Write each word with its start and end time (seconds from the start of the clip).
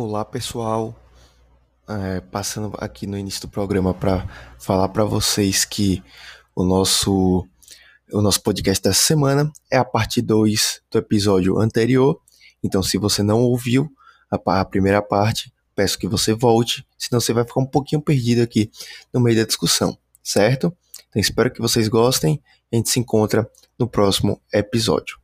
Olá, 0.00 0.24
pessoal. 0.24 0.94
É, 1.88 2.20
passando 2.20 2.72
aqui 2.78 3.04
no 3.04 3.18
início 3.18 3.40
do 3.40 3.48
programa 3.48 3.92
para 3.92 4.28
falar 4.56 4.88
para 4.90 5.02
vocês 5.02 5.64
que 5.64 6.00
o 6.54 6.62
nosso 6.62 7.44
o 8.12 8.22
nosso 8.22 8.40
podcast 8.40 8.80
dessa 8.80 9.02
semana 9.02 9.50
é 9.68 9.76
a 9.76 9.84
parte 9.84 10.22
2 10.22 10.82
do 10.88 10.98
episódio 10.98 11.58
anterior. 11.58 12.20
Então, 12.62 12.80
se 12.80 12.96
você 12.96 13.24
não 13.24 13.42
ouviu 13.42 13.90
a, 14.30 14.60
a 14.60 14.64
primeira 14.64 15.02
parte, 15.02 15.52
peço 15.74 15.98
que 15.98 16.06
você 16.06 16.32
volte, 16.32 16.86
senão 16.96 17.20
você 17.20 17.32
vai 17.32 17.42
ficar 17.42 17.58
um 17.58 17.66
pouquinho 17.66 18.00
perdido 18.00 18.40
aqui 18.40 18.70
no 19.12 19.18
meio 19.18 19.36
da 19.36 19.44
discussão, 19.44 19.98
certo? 20.22 20.72
Então, 21.08 21.20
espero 21.20 21.50
que 21.50 21.60
vocês 21.60 21.88
gostem. 21.88 22.40
A 22.72 22.76
gente 22.76 22.88
se 22.88 23.00
encontra 23.00 23.50
no 23.76 23.88
próximo 23.88 24.40
episódio. 24.52 25.18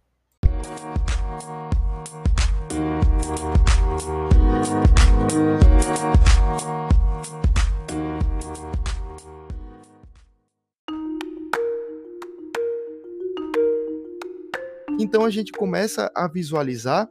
Então 15.14 15.24
a 15.24 15.30
gente 15.30 15.52
começa 15.52 16.10
a 16.12 16.26
visualizar, 16.26 17.08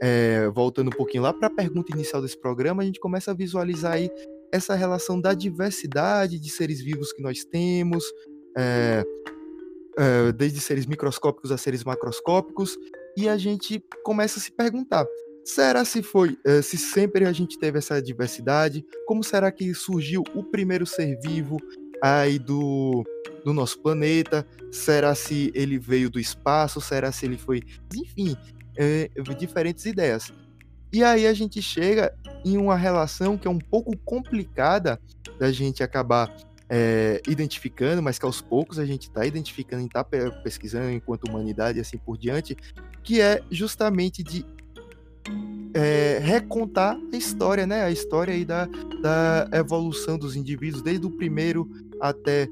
é, 0.00 0.48
voltando 0.48 0.88
um 0.88 0.96
pouquinho 0.96 1.22
lá 1.22 1.34
para 1.34 1.48
a 1.48 1.50
pergunta 1.50 1.92
inicial 1.92 2.22
desse 2.22 2.40
programa, 2.40 2.82
a 2.82 2.86
gente 2.86 2.98
começa 2.98 3.30
a 3.30 3.34
visualizar 3.34 3.92
aí 3.92 4.08
essa 4.50 4.74
relação 4.74 5.20
da 5.20 5.34
diversidade 5.34 6.40
de 6.40 6.48
seres 6.48 6.80
vivos 6.80 7.12
que 7.12 7.20
nós 7.20 7.44
temos, 7.44 8.02
é, 8.56 9.04
é, 9.98 10.32
desde 10.32 10.60
seres 10.60 10.86
microscópicos 10.86 11.52
a 11.52 11.58
seres 11.58 11.84
macroscópicos, 11.84 12.74
e 13.18 13.28
a 13.28 13.36
gente 13.36 13.84
começa 14.02 14.38
a 14.38 14.42
se 14.42 14.50
perguntar: 14.50 15.04
será 15.44 15.84
se 15.84 16.02
foi, 16.02 16.38
se 16.62 16.78
sempre 16.78 17.26
a 17.26 17.32
gente 17.32 17.58
teve 17.58 17.76
essa 17.76 18.00
diversidade? 18.00 18.82
Como 19.04 19.22
será 19.22 19.52
que 19.52 19.74
surgiu 19.74 20.22
o 20.34 20.42
primeiro 20.42 20.86
ser 20.86 21.18
vivo 21.20 21.58
aí 22.02 22.38
do 22.38 23.04
do 23.44 23.52
nosso 23.52 23.78
planeta? 23.80 24.46
Será 24.70 25.14
se 25.14 25.52
ele 25.54 25.78
veio 25.78 26.10
do 26.10 26.18
espaço? 26.18 26.80
Será 26.80 27.10
se 27.12 27.26
ele 27.26 27.36
foi. 27.36 27.62
Enfim, 27.94 28.36
é, 28.76 29.10
diferentes 29.38 29.84
ideias. 29.84 30.32
E 30.92 31.02
aí 31.02 31.26
a 31.26 31.32
gente 31.32 31.62
chega 31.62 32.14
em 32.44 32.58
uma 32.58 32.76
relação 32.76 33.38
que 33.38 33.48
é 33.48 33.50
um 33.50 33.58
pouco 33.58 33.96
complicada 33.98 35.00
da 35.38 35.50
gente 35.50 35.82
acabar 35.82 36.34
é, 36.68 37.20
identificando, 37.26 38.02
mas 38.02 38.18
que 38.18 38.24
aos 38.24 38.40
poucos 38.40 38.78
a 38.78 38.84
gente 38.84 39.02
está 39.02 39.26
identificando 39.26 39.82
e 39.82 39.86
está 39.86 40.04
pesquisando 40.04 40.90
enquanto 40.90 41.28
humanidade 41.28 41.78
e 41.78 41.80
assim 41.80 41.98
por 41.98 42.18
diante, 42.18 42.56
que 43.02 43.20
é 43.20 43.42
justamente 43.50 44.22
de 44.22 44.44
é, 45.74 46.18
recontar 46.22 46.98
a 47.12 47.16
história, 47.16 47.66
né? 47.66 47.84
A 47.84 47.90
história 47.90 48.34
aí 48.34 48.44
da, 48.44 48.66
da 49.00 49.48
evolução 49.52 50.18
dos 50.18 50.36
indivíduos, 50.36 50.82
desde 50.82 51.06
o 51.06 51.10
primeiro 51.10 51.68
até 52.00 52.48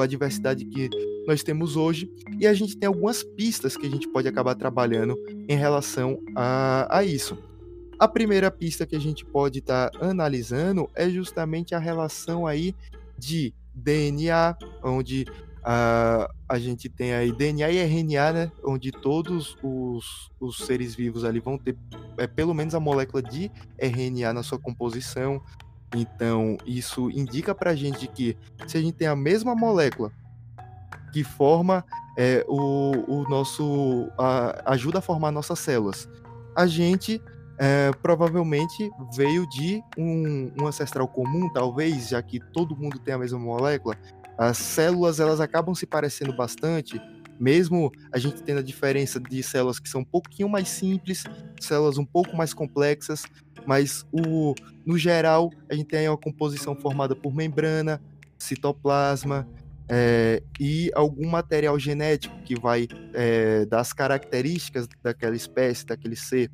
a 0.00 0.06
diversidade 0.06 0.64
que 0.64 0.88
nós 1.26 1.42
temos 1.42 1.76
hoje, 1.76 2.10
e 2.38 2.46
a 2.46 2.54
gente 2.54 2.76
tem 2.76 2.86
algumas 2.86 3.22
pistas 3.22 3.76
que 3.76 3.86
a 3.86 3.90
gente 3.90 4.08
pode 4.08 4.26
acabar 4.26 4.54
trabalhando 4.54 5.14
em 5.48 5.56
relação 5.56 6.18
a, 6.34 6.98
a 6.98 7.04
isso. 7.04 7.36
A 7.98 8.08
primeira 8.08 8.50
pista 8.50 8.86
que 8.86 8.96
a 8.96 9.00
gente 9.00 9.24
pode 9.24 9.60
estar 9.60 9.90
tá 9.90 10.06
analisando 10.06 10.88
é 10.94 11.08
justamente 11.08 11.74
a 11.74 11.78
relação 11.78 12.46
aí 12.46 12.74
de 13.16 13.54
DNA, 13.74 14.56
onde 14.82 15.26
a, 15.64 16.30
a 16.48 16.58
gente 16.58 16.88
tem 16.88 17.14
aí 17.14 17.32
DNA 17.32 17.70
e 17.70 17.78
RNA, 17.78 18.32
né, 18.32 18.52
onde 18.62 18.92
todos 18.92 19.56
os, 19.62 20.30
os 20.38 20.58
seres 20.58 20.94
vivos 20.94 21.24
ali 21.24 21.40
vão 21.40 21.56
ter 21.56 21.76
é, 22.18 22.26
pelo 22.26 22.52
menos 22.52 22.74
a 22.74 22.80
molécula 22.80 23.22
de 23.22 23.50
RNA 23.78 24.32
na 24.32 24.42
sua 24.42 24.58
composição, 24.58 25.40
então, 25.94 26.56
isso 26.66 27.10
indica 27.10 27.54
para 27.54 27.70
a 27.70 27.74
gente 27.74 28.06
que 28.08 28.36
se 28.66 28.76
a 28.76 28.80
gente 28.80 28.94
tem 28.94 29.06
a 29.06 29.16
mesma 29.16 29.54
molécula 29.54 30.12
que 31.12 31.22
forma 31.22 31.84
é, 32.18 32.44
o, 32.48 32.92
o 33.06 33.28
nosso. 33.28 34.10
A, 34.18 34.72
ajuda 34.72 34.98
a 34.98 35.02
formar 35.02 35.30
nossas 35.30 35.60
células, 35.60 36.08
a 36.56 36.66
gente 36.66 37.22
é, 37.58 37.92
provavelmente 38.02 38.90
veio 39.14 39.48
de 39.48 39.82
um, 39.96 40.50
um, 40.60 40.66
ancestral 40.66 41.06
comum, 41.06 41.48
talvez, 41.52 42.08
já 42.08 42.20
que 42.20 42.40
todo 42.40 42.76
mundo 42.76 42.98
tem 42.98 43.14
a 43.14 43.18
mesma 43.18 43.38
molécula. 43.38 43.96
As 44.36 44.58
células 44.58 45.20
elas 45.20 45.40
acabam 45.40 45.74
se 45.74 45.86
parecendo 45.86 46.32
bastante, 46.34 47.00
mesmo 47.38 47.90
a 48.12 48.18
gente 48.18 48.42
tendo 48.42 48.58
a 48.58 48.62
diferença 48.62 49.20
de 49.20 49.42
células 49.42 49.78
que 49.78 49.88
são 49.88 50.00
um 50.00 50.04
pouquinho 50.04 50.48
mais 50.48 50.68
simples, 50.68 51.24
células 51.60 51.98
um 51.98 52.04
pouco 52.04 52.36
mais 52.36 52.54
complexas, 52.54 53.24
mas 53.66 54.04
o, 54.12 54.54
no 54.84 54.98
geral 54.98 55.50
a 55.70 55.74
gente 55.74 55.86
tem 55.86 56.08
uma 56.08 56.18
composição 56.18 56.74
formada 56.76 57.14
por 57.14 57.34
membrana, 57.34 58.00
citoplasma 58.38 59.48
é, 59.88 60.42
e 60.58 60.90
algum 60.94 61.28
material 61.28 61.78
genético 61.78 62.36
que 62.42 62.58
vai 62.58 62.88
é, 63.12 63.64
dar 63.66 63.80
as 63.80 63.92
características 63.92 64.88
daquela 65.02 65.36
espécie, 65.36 65.86
daquele 65.86 66.16
ser. 66.16 66.50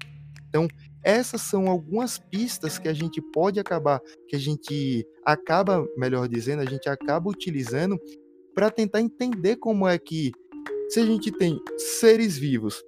Então, 0.49 0.67
essas 1.03 1.43
são 1.43 1.69
algumas 1.69 2.19
pistas 2.19 2.79
que 2.79 2.89
a 2.89 2.93
gente 2.93 3.21
pode 3.33 3.59
acabar, 3.59 4.01
que 4.29 4.37
a 4.37 4.39
gente 4.39 5.07
acaba, 5.25 5.87
melhor 5.97 6.29
dizendo, 6.29 6.63
a 6.63 6.67
gente 6.67 6.89
acaba 6.89 7.31
utilizando 7.31 7.99
para 8.55 8.71
tentar 8.71 9.01
entender 9.01 9.57
como 9.57 9.87
é 9.87 9.99
que, 9.99 10.33
se 10.89 11.01
a 11.01 11.07
gente 11.07 11.31
tem 11.31 11.59
seres 11.77 12.37
vivos 12.37 12.83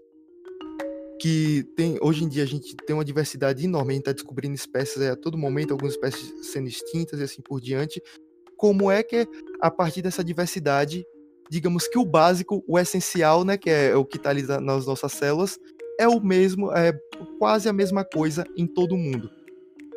que 1.23 1.63
tem 1.77 1.97
hoje 2.03 2.25
em 2.25 2.29
dia 2.29 2.43
a 2.43 2.47
gente 2.47 2.75
tem 2.85 2.97
uma 2.97 3.05
diversidade 3.05 3.65
enorme, 3.65 3.93
a 3.93 3.95
gente 3.95 4.01
está 4.01 4.13
descobrindo 4.13 4.57
espécies 4.57 5.01
a 5.03 5.15
todo 5.15 5.39
momento, 5.39 5.71
algumas 5.71 5.95
espécies 5.95 6.35
sendo 6.51 6.67
extintas 6.67 7.21
e 7.21 7.23
assim 7.23 7.41
por 7.41 7.61
diante. 7.61 8.03
Como 8.57 8.91
é 8.91 9.05
que 9.05 9.29
a 9.61 9.71
partir 9.71 10.03
dessa 10.03 10.25
diversidade, 10.25 11.05
digamos 11.49 11.87
que 11.87 11.97
o 11.97 12.05
básico, 12.05 12.65
o 12.67 12.77
essencial, 12.77 13.45
né, 13.45 13.57
que 13.57 13.71
é 13.71 13.95
o 13.95 14.05
que 14.05 14.17
está 14.17 14.31
ali 14.31 14.43
nas 14.43 14.85
nossas 14.85 15.13
células, 15.13 15.61
é 15.99 16.09
o 16.09 16.21
mesmo, 16.21 16.73
é 16.73 16.93
quase 17.39 17.69
a 17.69 17.73
mesma 17.73 18.05
coisa 18.05 18.45
em 18.57 18.67
todo 18.67 18.97
mundo. 18.97 19.31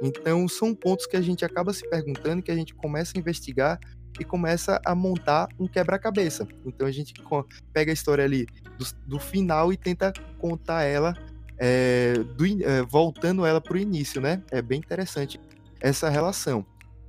Então 0.02 0.48
são 0.48 0.74
pontos 0.76 1.06
que 1.06 1.16
a 1.16 1.22
gente 1.22 1.46
acaba 1.46 1.74
se 1.74 1.88
perguntando, 1.90 2.42
que 2.42 2.52
a 2.52 2.56
gente 2.56 2.74
começa 2.76 3.14
a 3.16 3.20
investigar 3.20 3.80
e 4.20 4.24
começa 4.24 4.80
a 4.86 4.94
montar 4.94 5.48
um 5.60 5.68
quebra-cabeça. 5.68 6.48
Então 6.66 6.88
a 6.88 6.92
gente 6.92 7.14
pega 7.74 7.92
a 7.92 7.94
história 7.94 8.24
ali 8.24 8.46
do, 8.78 8.86
do 9.08 9.20
final 9.20 9.72
e 9.72 9.78
tenta 9.78 10.14
contar 10.38 10.84
ela, 10.84 11.14
é, 11.58 12.14
do, 12.14 12.46
é, 12.46 12.82
voltando 12.84 13.46
ela 13.46 13.62
para 13.62 13.74
o 13.74 13.78
início, 13.78 14.22
né? 14.22 14.44
É 14.52 14.62
bem 14.62 14.80
interessante 14.80 15.40
essa 15.82 16.10
relação. 16.10 16.66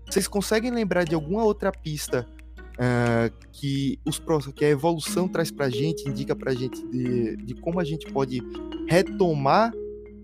Vocês 0.08 0.28
conseguem 0.28 0.70
lembrar 0.70 1.04
de 1.04 1.14
alguma 1.14 1.44
outra 1.44 1.72
pista 1.72 2.26
uh, 2.76 3.48
que, 3.52 3.98
os, 4.04 4.20
que 4.54 4.64
a 4.64 4.68
evolução 4.68 5.28
traz 5.28 5.50
para 5.50 5.66
a 5.66 5.70
gente, 5.70 6.08
indica 6.08 6.34
para 6.34 6.52
a 6.52 6.54
gente 6.54 6.86
de, 6.88 7.36
de 7.36 7.54
como 7.54 7.80
a 7.80 7.84
gente 7.84 8.06
pode 8.12 8.42
retomar 8.88 9.72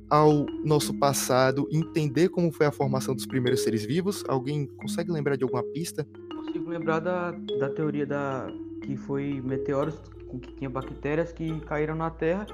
ao 0.09 0.47
nosso 0.63 0.93
passado, 0.95 1.67
entender 1.73 2.29
como 2.29 2.53
foi 2.53 2.67
a 2.67 2.73
formação 2.73 3.15
dos 3.15 3.27
primeiros 3.27 3.63
seres 3.63 3.85
vivos? 3.85 4.23
Alguém 4.29 4.67
consegue 4.67 5.11
lembrar 5.11 5.37
de 5.37 5.45
alguma 5.45 5.63
pista? 5.63 6.07
consigo 6.53 6.69
lembrar 6.69 7.01
da, 7.01 7.31
da 7.31 7.71
teoria 7.71 8.07
da 8.07 8.47
que 8.83 8.97
foi 8.97 9.41
meteoros 9.41 9.95
com 10.29 10.39
que 10.39 10.53
tinha 10.55 10.69
bactérias 10.69 11.33
que 11.33 11.61
caíram 11.61 11.95
na 11.95 12.11
Terra 12.11 12.47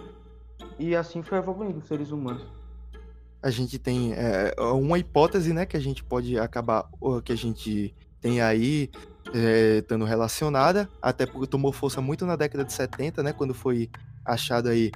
e 0.79 0.95
assim 0.95 1.23
foi 1.23 1.39
evoluindo 1.39 1.79
os 1.79 1.87
seres 1.87 2.11
humanos. 2.11 2.47
A 3.43 3.51
gente 3.51 3.79
tem 3.79 4.13
é, 4.15 4.55
uma 4.61 4.99
hipótese, 4.99 5.53
né, 5.53 5.65
que 5.65 5.77
a 5.77 5.81
gente 5.81 6.03
pode 6.05 6.39
acabar, 6.39 6.89
que 7.25 7.33
a 7.33 7.37
gente 7.37 7.95
tem 8.21 8.41
aí 8.41 8.91
é, 9.35 9.79
estando 9.79 10.05
relacionada, 10.05 10.89
até 11.01 11.27
porque 11.27 11.47
tomou 11.47 11.73
força 11.73 12.01
muito 12.01 12.25
na 12.27 12.37
década 12.37 12.65
de 12.65 12.73
70, 12.73 13.23
né, 13.23 13.33
quando 13.33 13.55
foi 13.55 13.91
achado 14.25 14.69
aí 14.69 14.91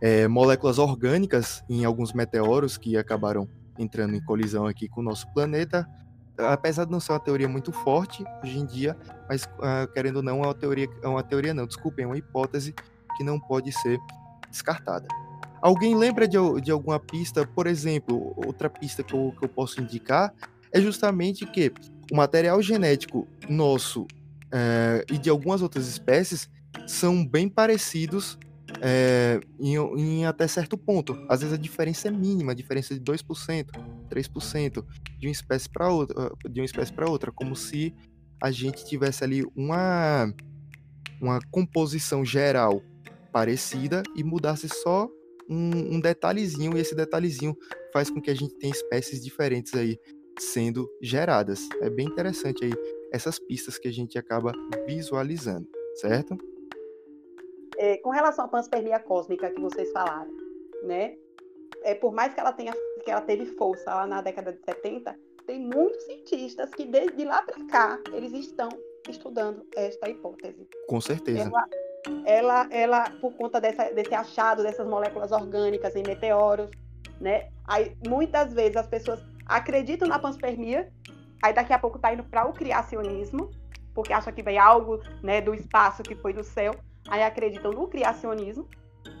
é, 0.00 0.28
moléculas 0.28 0.78
orgânicas 0.78 1.64
em 1.68 1.84
alguns 1.84 2.12
meteoros 2.12 2.76
que 2.76 2.96
acabaram 2.96 3.48
entrando 3.78 4.14
em 4.14 4.20
colisão 4.20 4.66
aqui 4.66 4.88
com 4.88 5.00
o 5.00 5.04
nosso 5.04 5.32
planeta, 5.32 5.88
apesar 6.36 6.84
de 6.84 6.90
não 6.90 7.00
ser 7.00 7.12
uma 7.12 7.20
teoria 7.20 7.48
muito 7.48 7.72
forte 7.72 8.24
hoje 8.42 8.58
em 8.58 8.66
dia, 8.66 8.96
mas 9.28 9.44
uh, 9.44 9.90
querendo 9.92 10.16
ou 10.16 10.22
não, 10.22 10.42
é 10.42 10.46
uma 10.46 10.54
teoria, 10.54 10.88
é 11.02 11.08
uma 11.08 11.22
teoria 11.22 11.54
não, 11.54 11.66
desculpem, 11.66 12.04
é 12.04 12.06
uma 12.06 12.18
hipótese 12.18 12.74
que 13.16 13.24
não 13.24 13.38
pode 13.40 13.72
ser 13.72 13.98
descartada. 14.50 15.06
Alguém 15.60 15.96
lembra 15.96 16.28
de, 16.28 16.38
de 16.60 16.70
alguma 16.70 17.00
pista, 17.00 17.46
por 17.46 17.66
exemplo, 17.66 18.32
outra 18.36 18.70
pista 18.70 19.02
que 19.02 19.12
eu, 19.12 19.34
que 19.36 19.44
eu 19.44 19.48
posso 19.48 19.80
indicar 19.80 20.32
é 20.72 20.80
justamente 20.80 21.44
que 21.46 21.72
o 22.10 22.16
material 22.16 22.60
genético 22.62 23.26
nosso 23.48 24.02
uh, 24.02 25.12
e 25.12 25.18
de 25.18 25.30
algumas 25.30 25.62
outras 25.62 25.86
espécies 25.86 26.48
são 26.86 27.26
bem 27.26 27.48
parecidos 27.48 28.38
é, 28.80 29.40
em, 29.58 29.76
em, 29.76 30.26
até 30.26 30.46
certo 30.46 30.76
ponto. 30.76 31.16
Às 31.28 31.40
vezes 31.40 31.54
a 31.54 31.60
diferença 31.60 32.08
é 32.08 32.10
mínima, 32.10 32.52
a 32.52 32.54
diferença 32.54 32.94
de 32.94 33.00
2%, 33.00 33.66
3% 34.10 34.84
de 35.18 35.26
uma 35.26 35.32
espécie 35.32 35.68
para 35.68 35.90
outra, 35.90 36.30
de 36.48 36.60
uma 36.60 36.66
espécie 36.66 36.92
para 36.92 37.10
outra, 37.10 37.32
como 37.32 37.56
se 37.56 37.94
a 38.40 38.50
gente 38.50 38.84
tivesse 38.84 39.24
ali 39.24 39.44
uma 39.56 40.32
uma 41.20 41.40
composição 41.50 42.24
geral 42.24 42.80
parecida 43.32 44.04
e 44.14 44.22
mudasse 44.22 44.68
só 44.68 45.08
um, 45.50 45.96
um 45.96 46.00
detalhezinho, 46.00 46.76
e 46.76 46.80
esse 46.80 46.94
detalhezinho 46.94 47.56
faz 47.92 48.08
com 48.08 48.20
que 48.20 48.30
a 48.30 48.34
gente 48.34 48.54
tenha 48.58 48.72
espécies 48.72 49.22
diferentes 49.22 49.74
aí 49.74 49.98
sendo 50.38 50.88
geradas. 51.00 51.68
É 51.80 51.90
bem 51.90 52.06
interessante 52.06 52.64
aí 52.64 52.72
essas 53.12 53.38
pistas 53.38 53.78
que 53.78 53.88
a 53.88 53.92
gente 53.92 54.18
acaba 54.18 54.52
visualizando, 54.86 55.68
certo? 55.94 56.36
É, 57.76 57.96
com 57.98 58.10
relação 58.10 58.44
à 58.44 58.48
panspermia 58.48 58.98
cósmica 58.98 59.50
que 59.50 59.60
vocês 59.60 59.90
falaram, 59.92 60.30
né? 60.82 61.16
É, 61.84 61.94
por 61.94 62.12
mais 62.12 62.34
que 62.34 62.40
ela 62.40 62.52
tenha 62.52 62.72
que 63.04 63.10
ela 63.10 63.20
teve 63.20 63.46
força 63.46 63.94
lá 63.94 64.06
na 64.06 64.20
década 64.20 64.52
de 64.52 64.58
70, 64.64 65.16
tem 65.46 65.60
muitos 65.60 66.02
cientistas 66.04 66.70
que 66.74 66.84
desde 66.84 67.24
lá 67.24 67.40
para 67.42 67.64
cá 67.66 68.00
eles 68.12 68.32
estão 68.32 68.68
estudando 69.08 69.64
esta 69.74 70.10
hipótese. 70.10 70.68
Com 70.86 71.00
certeza. 71.00 71.42
Ela, 71.42 71.68
ela, 72.26 72.68
ela 72.70 73.10
por 73.20 73.32
conta 73.34 73.60
dessa, 73.60 73.90
desse 73.92 74.14
achado 74.14 74.62
dessas 74.62 74.86
moléculas 74.86 75.32
orgânicas 75.32 75.96
em 75.96 76.02
meteoros, 76.02 76.70
né? 77.20 77.48
Aí 77.66 77.96
muitas 78.06 78.52
vezes 78.52 78.76
as 78.76 78.88
pessoas 78.88 79.20
acreditam 79.48 80.06
na 80.06 80.18
panspermia, 80.18 80.92
aí 81.42 81.52
daqui 81.52 81.72
a 81.72 81.78
pouco 81.78 81.96
está 81.96 82.12
indo 82.12 82.22
para 82.24 82.46
o 82.46 82.52
criacionismo, 82.52 83.50
porque 83.94 84.12
acha 84.12 84.30
que 84.30 84.42
vem 84.42 84.58
algo, 84.58 85.00
né, 85.22 85.40
do 85.40 85.54
espaço 85.54 86.02
que 86.02 86.14
foi 86.14 86.32
do 86.32 86.44
céu, 86.44 86.74
aí 87.08 87.22
acreditam 87.22 87.72
no 87.72 87.88
criacionismo. 87.88 88.68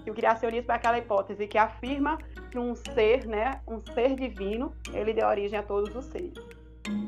E 0.04 0.10
o 0.10 0.14
criacionismo 0.14 0.70
é 0.70 0.74
aquela 0.74 0.98
hipótese 0.98 1.46
que 1.46 1.56
afirma 1.56 2.18
que 2.50 2.58
um 2.58 2.74
ser, 2.74 3.26
né, 3.26 3.60
um 3.66 3.80
ser 3.80 4.14
divino, 4.14 4.72
ele 4.92 5.12
deu 5.12 5.26
origem 5.26 5.58
a 5.58 5.62
todos 5.62 5.94
os 5.96 6.04
seres. 6.06 6.34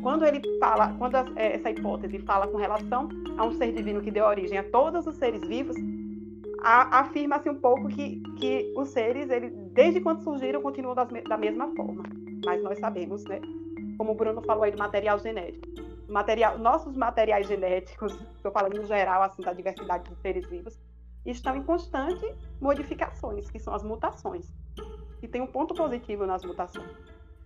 Quando 0.02 0.25
ele 0.25 0.40
fala, 0.58 0.94
quando 0.99 1.16
é, 1.37 1.56
essa 1.56 1.70
hipótese 1.70 2.19
fala 2.20 2.46
com 2.46 2.56
relação 2.56 3.08
a 3.38 3.44
um 3.44 3.52
ser 3.52 3.73
divino 3.73 4.00
que 4.00 4.11
deu 4.11 4.25
origem 4.25 4.58
a 4.58 4.64
todos 4.64 5.06
os 5.06 5.16
seres 5.16 5.46
vivos, 5.46 5.76
afirma-se 6.62 7.49
um 7.49 7.55
pouco 7.55 7.88
que, 7.88 8.20
que 8.38 8.73
os 8.76 8.88
seres, 8.90 9.31
ele, 9.31 9.50
desde 9.73 10.00
quando 10.00 10.23
surgiram, 10.23 10.61
continuam 10.61 10.94
das, 10.94 11.08
da 11.25 11.37
mesma 11.37 11.75
forma. 11.75 12.02
Mas 12.44 12.62
nós 12.62 12.78
sabemos, 12.78 13.25
né? 13.25 13.40
Como 13.98 14.12
o 14.12 14.14
Bruno 14.14 14.42
falou 14.42 14.64
aí 14.64 14.72
do 14.72 14.78
material 14.78 15.19
genético. 15.19 15.69
Material, 16.08 16.58
nossos 16.58 16.96
materiais 16.96 17.46
genéticos, 17.46 18.14
estou 18.37 18.50
falando 18.50 18.76
no 18.76 18.84
geral, 18.84 19.22
assim, 19.22 19.42
da 19.42 19.52
diversidade 19.52 20.08
dos 20.08 20.19
seres 20.20 20.48
vivos, 20.48 20.78
estão 21.25 21.56
em 21.56 21.62
constante 21.62 22.34
modificações, 22.60 23.50
que 23.50 23.58
são 23.58 23.75
as 23.75 23.82
mutações. 23.82 24.52
E 25.22 25.28
tem 25.28 25.40
um 25.40 25.46
ponto 25.46 25.75
positivo 25.75 26.26
nas 26.26 26.44
mutações. 26.44 26.90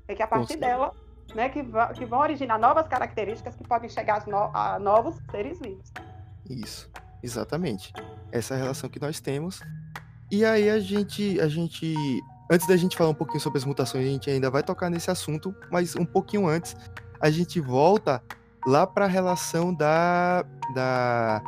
É 0.06 0.14
que 0.14 0.22
a 0.22 0.26
partir 0.26 0.56
dela, 0.56 0.92
né, 1.34 1.48
que, 1.48 1.64
que 1.94 2.04
vão 2.04 2.20
originar 2.20 2.58
novas 2.58 2.86
características 2.86 3.56
que 3.56 3.66
podem 3.66 3.88
chegar 3.88 4.24
a 4.52 4.78
novos 4.78 5.16
seres 5.30 5.58
vivos. 5.58 5.92
Isso, 6.48 6.90
exatamente. 7.22 7.92
Essa 8.30 8.54
é 8.54 8.58
relação 8.58 8.88
que 8.88 9.00
nós 9.00 9.20
temos. 9.20 9.60
E 10.30 10.44
aí 10.44 10.68
a 10.68 10.78
gente, 10.78 11.40
a 11.40 11.48
gente, 11.48 11.94
antes 12.50 12.66
da 12.66 12.76
gente 12.76 12.96
falar 12.96 13.10
um 13.10 13.14
pouquinho 13.14 13.40
sobre 13.40 13.58
as 13.58 13.64
mutações, 13.64 14.06
a 14.06 14.10
gente 14.10 14.30
ainda 14.30 14.50
vai 14.50 14.62
tocar 14.62 14.90
nesse 14.90 15.10
assunto, 15.10 15.54
mas 15.70 15.96
um 15.96 16.04
pouquinho 16.04 16.46
antes, 16.46 16.76
a 17.20 17.30
gente 17.30 17.60
volta 17.60 18.22
lá 18.66 18.86
para 18.86 19.04
a 19.04 19.08
relação 19.08 19.72
da, 19.72 20.44
da 20.74 21.42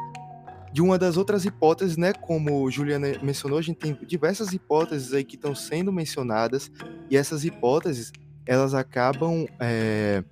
de 0.73 0.83
uma 0.83 0.99
das 0.99 1.17
outras 1.17 1.45
hipóteses, 1.47 1.97
né? 1.97 2.13
Como 2.13 2.71
Juliana 2.71 3.19
mencionou, 3.23 3.59
a 3.59 3.63
gente 3.63 3.79
tem 3.79 3.99
diversas 4.07 4.53
hipóteses 4.53 5.15
aí 5.15 5.25
que 5.25 5.37
estão 5.37 5.55
sendo 5.55 5.91
mencionadas, 5.93 6.71
e 7.11 7.17
essas 7.17 7.45
hipóteses 7.45 8.13
elas 8.47 8.75
acabam 8.75 9.47
é, 9.59 10.23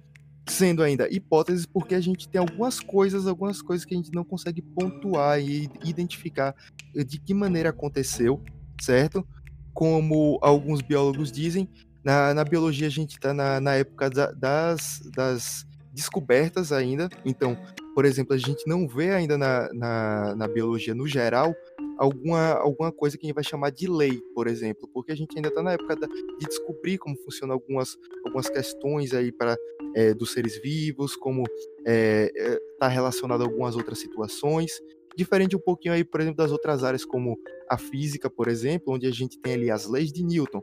sendo 0.46 0.82
ainda 0.82 1.08
hipóteses 1.12 1.66
porque 1.66 1.94
a 1.94 2.00
gente 2.00 2.28
tem 2.28 2.38
algumas 2.38 2.78
coisas, 2.78 3.26
algumas 3.26 3.62
coisas 3.62 3.84
que 3.84 3.94
a 3.94 3.96
gente 3.96 4.12
não 4.12 4.24
consegue 4.24 4.62
pontuar 4.62 5.40
e 5.40 5.70
identificar 5.84 6.54
de 6.94 7.18
que 7.18 7.34
maneira 7.34 7.70
aconteceu, 7.70 8.40
certo? 8.80 9.26
Como 9.74 10.38
alguns 10.40 10.80
biólogos 10.80 11.30
dizem, 11.30 11.68
na, 12.02 12.32
na 12.32 12.44
biologia 12.44 12.86
a 12.86 12.90
gente 12.90 13.12
está 13.12 13.34
na, 13.34 13.60
na, 13.60 13.74
época 13.74 14.08
da, 14.08 14.30
das, 14.30 15.00
das 15.14 15.66
descobertas 15.92 16.72
ainda, 16.72 17.08
então 17.24 17.58
por 17.94 18.04
exemplo, 18.04 18.34
a 18.34 18.38
gente 18.38 18.66
não 18.66 18.88
vê 18.88 19.10
ainda 19.10 19.38
na, 19.38 19.72
na, 19.72 20.34
na, 20.34 20.48
biologia 20.48 20.94
no 20.94 21.06
geral 21.06 21.54
alguma, 21.96 22.54
alguma 22.54 22.90
coisa 22.90 23.16
que 23.16 23.24
a 23.24 23.28
gente 23.28 23.36
vai 23.36 23.44
chamar 23.44 23.70
de 23.70 23.86
lei, 23.86 24.20
por 24.34 24.48
exemplo, 24.48 24.88
porque 24.92 25.12
a 25.12 25.16
gente 25.16 25.36
ainda 25.36 25.48
está 25.48 25.62
na 25.62 25.72
época 25.72 25.94
da, 25.94 26.06
de 26.08 26.46
descobrir 26.46 26.98
como 26.98 27.16
funcionam 27.18 27.54
algumas, 27.54 27.96
algumas 28.24 28.48
questões 28.48 29.14
aí 29.14 29.30
para 29.30 29.56
é, 29.94 30.12
dos 30.12 30.32
seres 30.32 30.60
vivos, 30.60 31.14
como 31.14 31.44
está 31.44 31.86
é, 31.86 32.32
é, 32.82 32.88
relacionado 32.88 33.42
a 33.42 33.44
algumas 33.44 33.76
outras 33.76 34.00
situações, 34.00 34.72
diferente 35.16 35.56
um 35.56 35.60
pouquinho 35.60 35.94
aí, 35.94 36.04
por 36.04 36.20
exemplo, 36.20 36.36
das 36.36 36.52
outras 36.52 36.84
áreas 36.84 37.04
como 37.04 37.38
a 37.68 37.76
física, 37.76 38.28
por 38.28 38.48
exemplo, 38.48 38.94
onde 38.94 39.06
a 39.06 39.10
gente 39.10 39.38
tem 39.38 39.54
ali 39.54 39.70
as 39.70 39.86
leis 39.86 40.12
de 40.12 40.24
Newton. 40.24 40.62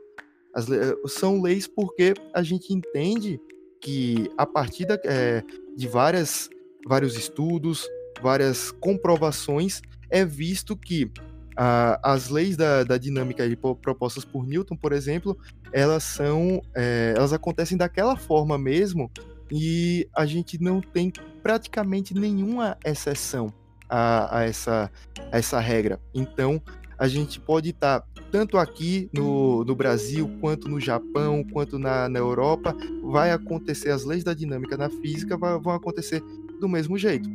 As, 0.54 0.66
são 1.08 1.40
leis 1.40 1.66
porque 1.66 2.14
a 2.34 2.42
gente 2.42 2.72
entende 2.72 3.40
que 3.80 4.30
a 4.36 4.46
partir 4.46 4.86
da, 4.86 4.98
é, 5.04 5.42
de 5.76 5.88
várias 5.88 6.48
vários 6.86 7.16
estudos, 7.16 7.88
várias 8.20 8.70
comprovações, 8.70 9.80
é 10.10 10.24
visto 10.24 10.76
que 10.76 11.10
ah, 11.56 11.98
as 12.02 12.28
leis 12.28 12.56
da, 12.56 12.82
da 12.84 12.98
dinâmica 12.98 13.44
propostas 13.80 14.24
por 14.24 14.46
Newton, 14.46 14.76
por 14.76 14.92
exemplo, 14.92 15.36
elas 15.72 16.04
são, 16.04 16.62
é, 16.74 17.14
elas 17.16 17.32
acontecem 17.32 17.76
daquela 17.76 18.16
forma 18.16 18.58
mesmo 18.58 19.10
e 19.50 20.08
a 20.14 20.24
gente 20.26 20.60
não 20.60 20.80
tem 20.80 21.12
praticamente 21.42 22.14
nenhuma 22.14 22.76
exceção 22.84 23.52
a, 23.92 24.38
a 24.38 24.44
essa, 24.44 24.90
a 25.30 25.38
essa 25.38 25.60
regra. 25.60 26.00
Então, 26.14 26.62
a 26.98 27.06
gente 27.06 27.38
pode 27.38 27.70
estar 27.70 28.00
tá, 28.00 28.06
tanto 28.30 28.56
aqui 28.56 29.10
no, 29.12 29.64
no 29.64 29.76
Brasil, 29.76 30.30
quanto 30.40 30.66
no 30.66 30.80
Japão, 30.80 31.44
quanto 31.44 31.78
na, 31.78 32.08
na 32.08 32.18
Europa, 32.18 32.74
vai 33.02 33.32
acontecer 33.32 33.90
as 33.90 34.04
leis 34.04 34.24
da 34.24 34.32
dinâmica 34.32 34.78
na 34.78 34.88
física, 34.88 35.36
vai, 35.36 35.58
vão 35.58 35.74
acontecer 35.74 36.22
do 36.58 36.68
mesmo 36.68 36.96
jeito. 36.96 37.28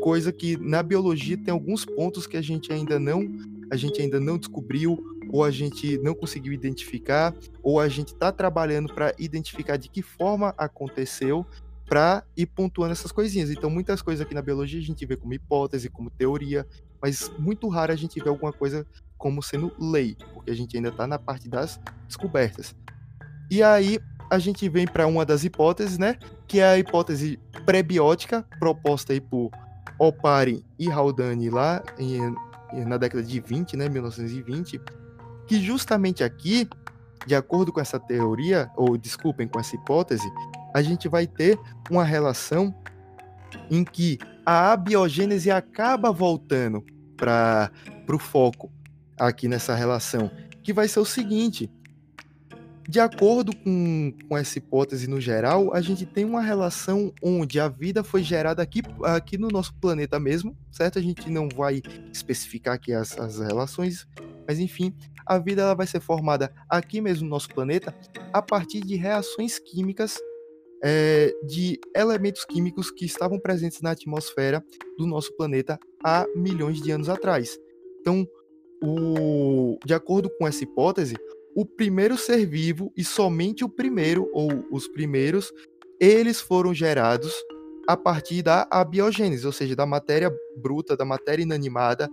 Coisa 0.00 0.30
que 0.30 0.56
na 0.56 0.82
biologia 0.84 1.36
tem 1.36 1.50
alguns 1.50 1.84
pontos 1.84 2.28
que 2.28 2.36
a 2.36 2.42
gente 2.42 2.72
ainda 2.72 2.98
não 3.00 3.26
a 3.70 3.76
gente 3.76 4.00
ainda 4.00 4.18
não 4.18 4.38
descobriu 4.38 4.98
ou 5.30 5.44
a 5.44 5.50
gente 5.50 5.98
não 5.98 6.14
conseguiu 6.14 6.54
identificar 6.54 7.34
ou 7.62 7.78
a 7.78 7.86
gente 7.86 8.14
está 8.14 8.32
trabalhando 8.32 8.94
para 8.94 9.14
identificar 9.18 9.76
de 9.76 9.90
que 9.90 10.00
forma 10.00 10.54
aconteceu 10.56 11.44
para 11.88 12.22
ir 12.36 12.46
pontuando 12.46 12.92
essas 12.92 13.10
coisinhas. 13.10 13.50
Então, 13.50 13.70
muitas 13.70 14.02
coisas 14.02 14.24
aqui 14.24 14.34
na 14.34 14.42
biologia 14.42 14.78
a 14.78 14.84
gente 14.84 15.04
vê 15.06 15.16
como 15.16 15.32
hipótese, 15.32 15.88
como 15.88 16.10
teoria, 16.10 16.66
mas 17.00 17.30
muito 17.38 17.66
raro 17.68 17.92
a 17.92 17.96
gente 17.96 18.20
vê 18.20 18.28
alguma 18.28 18.52
coisa 18.52 18.86
como 19.16 19.42
sendo 19.42 19.72
lei, 19.78 20.16
porque 20.34 20.50
a 20.50 20.54
gente 20.54 20.76
ainda 20.76 20.90
está 20.90 21.06
na 21.06 21.18
parte 21.18 21.48
das 21.48 21.80
descobertas. 22.06 22.76
E 23.50 23.62
aí 23.62 23.98
a 24.30 24.38
gente 24.38 24.68
vem 24.68 24.86
para 24.86 25.06
uma 25.06 25.24
das 25.24 25.42
hipóteses, 25.42 25.98
né, 25.98 26.18
que 26.46 26.60
é 26.60 26.66
a 26.66 26.78
hipótese 26.78 27.40
pré-biótica 27.64 28.44
proposta 28.58 29.12
aí 29.14 29.20
por 29.20 29.50
Opari 29.98 30.64
e 30.78 30.90
Haldane 30.90 31.48
lá 31.48 31.82
em, 31.98 32.34
na 32.86 32.98
década 32.98 33.22
de 33.22 33.40
20, 33.40 33.76
né, 33.76 33.88
1920, 33.88 34.80
que 35.46 35.60
justamente 35.60 36.22
aqui, 36.22 36.68
de 37.26 37.34
acordo 37.34 37.72
com 37.72 37.80
essa 37.80 37.98
teoria, 37.98 38.70
ou 38.76 38.98
desculpem, 38.98 39.48
com 39.48 39.58
essa 39.58 39.74
hipótese, 39.74 40.28
a 40.74 40.82
gente 40.82 41.08
vai 41.08 41.26
ter 41.26 41.58
uma 41.90 42.04
relação 42.04 42.74
em 43.70 43.84
que 43.84 44.18
a 44.44 44.72
abiogênese 44.72 45.50
acaba 45.50 46.12
voltando 46.12 46.84
para 47.16 47.70
o 48.10 48.18
foco 48.18 48.70
aqui 49.18 49.48
nessa 49.48 49.74
relação, 49.74 50.30
que 50.62 50.72
vai 50.72 50.88
ser 50.88 51.00
o 51.00 51.04
seguinte: 51.04 51.70
de 52.88 53.00
acordo 53.00 53.54
com, 53.54 54.14
com 54.28 54.36
essa 54.38 54.58
hipótese 54.58 55.08
no 55.08 55.20
geral, 55.20 55.74
a 55.74 55.80
gente 55.80 56.06
tem 56.06 56.24
uma 56.24 56.40
relação 56.40 57.12
onde 57.22 57.60
a 57.60 57.68
vida 57.68 58.02
foi 58.02 58.22
gerada 58.22 58.62
aqui, 58.62 58.80
aqui 59.04 59.36
no 59.36 59.48
nosso 59.48 59.74
planeta 59.74 60.18
mesmo, 60.18 60.56
certo? 60.70 60.98
A 60.98 61.02
gente 61.02 61.28
não 61.30 61.48
vai 61.54 61.82
especificar 62.12 62.74
aqui 62.74 62.92
as, 62.92 63.18
as 63.18 63.38
relações, 63.40 64.06
mas 64.46 64.58
enfim, 64.58 64.94
a 65.26 65.38
vida 65.38 65.60
ela 65.60 65.74
vai 65.74 65.86
ser 65.86 66.00
formada 66.00 66.50
aqui 66.68 67.00
mesmo 67.00 67.24
no 67.24 67.30
nosso 67.30 67.48
planeta 67.50 67.94
a 68.32 68.40
partir 68.40 68.80
de 68.80 68.96
reações 68.96 69.58
químicas 69.58 70.18
é, 70.82 71.34
de 71.44 71.80
elementos 71.94 72.44
químicos 72.44 72.90
que 72.90 73.04
estavam 73.04 73.38
presentes 73.38 73.80
na 73.80 73.90
atmosfera 73.90 74.64
do 74.96 75.06
nosso 75.06 75.34
planeta 75.36 75.78
há 76.04 76.26
milhões 76.34 76.80
de 76.80 76.90
anos 76.90 77.08
atrás. 77.08 77.58
Então, 78.00 78.26
o, 78.82 79.78
de 79.84 79.94
acordo 79.94 80.30
com 80.38 80.46
essa 80.46 80.62
hipótese, 80.62 81.16
o 81.54 81.64
primeiro 81.64 82.16
ser 82.16 82.46
vivo 82.46 82.92
e 82.96 83.02
somente 83.02 83.64
o 83.64 83.68
primeiro 83.68 84.30
ou 84.32 84.64
os 84.70 84.86
primeiros, 84.86 85.52
eles 85.98 86.40
foram 86.40 86.72
gerados 86.72 87.34
a 87.88 87.96
partir 87.96 88.42
da 88.42 88.68
abiogênese, 88.70 89.46
ou 89.46 89.52
seja, 89.52 89.74
da 89.74 89.86
matéria 89.86 90.30
bruta, 90.56 90.96
da 90.96 91.04
matéria 91.04 91.42
inanimada. 91.42 92.08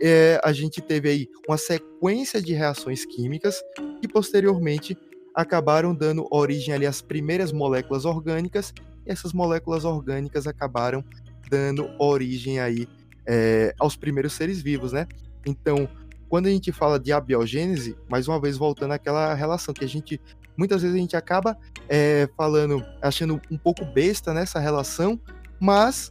É, 0.00 0.38
a 0.44 0.52
gente 0.52 0.80
teve 0.82 1.08
aí 1.08 1.28
uma 1.48 1.56
sequência 1.56 2.40
de 2.40 2.52
reações 2.52 3.04
químicas 3.06 3.60
que 4.00 4.06
posteriormente 4.06 4.96
acabaram 5.36 5.94
dando 5.94 6.26
origem 6.30 6.72
ali 6.72 6.86
às 6.86 7.02
primeiras 7.02 7.52
moléculas 7.52 8.06
orgânicas 8.06 8.72
e 9.06 9.12
essas 9.12 9.34
moléculas 9.34 9.84
orgânicas 9.84 10.46
acabaram 10.46 11.04
dando 11.50 11.90
origem 11.98 12.58
aí 12.58 12.88
é, 13.26 13.74
aos 13.78 13.94
primeiros 13.94 14.32
seres 14.32 14.62
vivos, 14.62 14.92
né? 14.92 15.06
Então, 15.46 15.86
quando 16.28 16.46
a 16.46 16.50
gente 16.50 16.72
fala 16.72 16.98
de 16.98 17.12
abiogênese, 17.12 17.96
mais 18.08 18.26
uma 18.26 18.40
vez 18.40 18.56
voltando 18.56 18.92
àquela 18.92 19.34
relação 19.34 19.74
que 19.74 19.84
a 19.84 19.88
gente 19.88 20.18
muitas 20.56 20.80
vezes 20.80 20.96
a 20.96 21.00
gente 21.00 21.16
acaba 21.16 21.56
é, 21.86 22.28
falando, 22.34 22.82
achando 23.02 23.38
um 23.50 23.58
pouco 23.58 23.84
besta 23.84 24.32
nessa 24.32 24.58
relação, 24.58 25.20
mas 25.60 26.10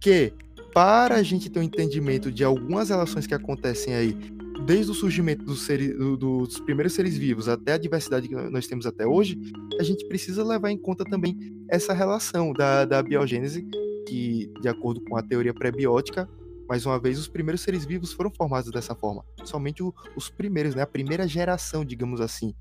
que 0.00 0.34
para 0.74 1.14
a 1.14 1.22
gente 1.22 1.48
ter 1.48 1.60
um 1.60 1.62
entendimento 1.62 2.30
de 2.32 2.42
algumas 2.42 2.88
relações 2.88 3.26
que 3.26 3.34
acontecem 3.34 3.94
aí, 3.94 4.35
desde 4.64 4.90
o 4.90 4.94
surgimento 4.94 5.44
dos, 5.44 5.62
seres, 5.62 5.96
dos 5.96 6.58
primeiros 6.60 6.92
seres 6.92 7.16
vivos 7.16 7.48
até 7.48 7.72
a 7.72 7.78
diversidade 7.78 8.28
que 8.28 8.34
nós 8.34 8.66
temos 8.66 8.86
até 8.86 9.06
hoje, 9.06 9.38
a 9.78 9.82
gente 9.82 10.06
precisa 10.06 10.44
levar 10.44 10.70
em 10.70 10.78
conta 10.78 11.04
também 11.04 11.36
essa 11.68 11.92
relação 11.92 12.52
da, 12.52 12.84
da 12.84 13.02
biogênese, 13.02 13.66
que, 14.06 14.50
de 14.60 14.68
acordo 14.68 15.00
com 15.02 15.16
a 15.16 15.22
teoria 15.22 15.52
pré-biótica, 15.52 16.28
mais 16.68 16.84
uma 16.84 16.98
vez, 16.98 17.18
os 17.18 17.28
primeiros 17.28 17.60
seres 17.60 17.84
vivos 17.84 18.12
foram 18.12 18.30
formados 18.30 18.70
dessa 18.72 18.94
forma. 18.94 19.24
Somente 19.44 19.82
o, 19.82 19.94
os 20.16 20.28
primeiros, 20.28 20.74
né? 20.74 20.82
A 20.82 20.86
primeira 20.86 21.26
geração, 21.26 21.84
digamos 21.84 22.20
assim, 22.20 22.54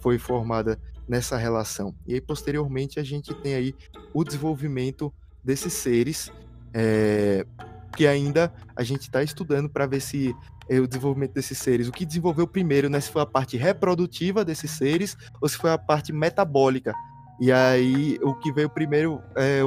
foi 0.00 0.18
formada 0.18 0.80
nessa 1.06 1.36
relação. 1.36 1.94
E 2.06 2.14
aí, 2.14 2.20
posteriormente, 2.20 2.98
a 2.98 3.02
gente 3.02 3.34
tem 3.34 3.54
aí 3.54 3.74
o 4.14 4.24
desenvolvimento 4.24 5.12
desses 5.44 5.72
seres 5.74 6.30
é, 6.72 7.46
que 7.98 8.06
ainda 8.06 8.52
a 8.76 8.84
gente 8.84 9.00
está 9.00 9.24
estudando 9.24 9.68
para 9.68 9.84
ver 9.84 9.98
se 9.98 10.32
é, 10.68 10.78
o 10.78 10.86
desenvolvimento 10.86 11.32
desses 11.32 11.58
seres, 11.58 11.88
o 11.88 11.92
que 11.92 12.06
desenvolveu 12.06 12.46
primeiro, 12.46 12.88
né? 12.88 13.00
Se 13.00 13.10
foi 13.10 13.22
a 13.22 13.26
parte 13.26 13.56
reprodutiva 13.56 14.44
desses 14.44 14.70
seres 14.70 15.16
ou 15.40 15.48
se 15.48 15.56
foi 15.56 15.72
a 15.72 15.76
parte 15.76 16.12
metabólica. 16.12 16.94
E 17.40 17.50
aí, 17.50 18.16
o 18.22 18.36
que 18.36 18.52
veio 18.52 18.70
primeiro, 18.70 19.20
é, 19.36 19.62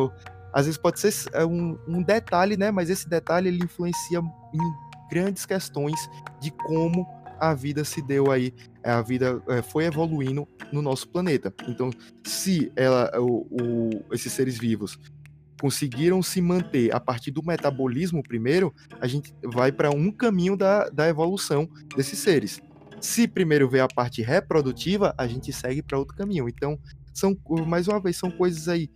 às 0.53 0.65
vezes 0.65 0.79
pode 0.79 1.01
ser 1.01 1.13
é, 1.33 1.45
um, 1.45 1.77
um 1.85 2.01
detalhe, 2.01 2.55
né? 2.55 2.71
Mas 2.71 2.89
esse 2.89 3.09
detalhe 3.09 3.50
ele 3.50 3.65
influencia 3.65 4.19
em 4.19 5.09
grandes 5.11 5.45
questões 5.45 6.00
de 6.39 6.51
como 6.51 7.05
a 7.38 7.53
vida 7.53 7.83
se 7.83 8.01
deu 8.01 8.31
aí, 8.31 8.53
a 8.81 9.01
vida 9.01 9.43
é, 9.50 9.61
foi 9.61 9.83
evoluindo 9.83 10.47
no 10.71 10.81
nosso 10.81 11.09
planeta. 11.09 11.53
Então, 11.67 11.89
se 12.23 12.71
ela, 12.77 13.11
o, 13.19 13.45
o, 13.51 13.89
esses 14.13 14.31
seres 14.31 14.57
vivos 14.57 14.97
conseguiram 15.61 16.23
se 16.23 16.41
manter 16.41 16.91
a 16.91 16.99
partir 16.99 17.29
do 17.29 17.45
metabolismo 17.45 18.23
primeiro, 18.23 18.73
a 18.99 19.05
gente 19.05 19.31
vai 19.43 19.71
para 19.71 19.91
um 19.91 20.11
caminho 20.11 20.57
da, 20.57 20.89
da 20.89 21.07
evolução 21.07 21.69
desses 21.95 22.17
seres. 22.17 22.59
Se 22.99 23.27
primeiro 23.27 23.69
vê 23.69 23.79
a 23.79 23.87
parte 23.87 24.23
reprodutiva, 24.23 25.13
a 25.15 25.27
gente 25.27 25.53
segue 25.53 25.83
para 25.83 25.99
outro 25.99 26.17
caminho. 26.17 26.49
Então, 26.49 26.79
são 27.13 27.37
mais 27.67 27.87
uma 27.87 27.99
vez 27.99 28.17
são 28.17 28.31
coisas 28.31 28.67
aí 28.67 28.89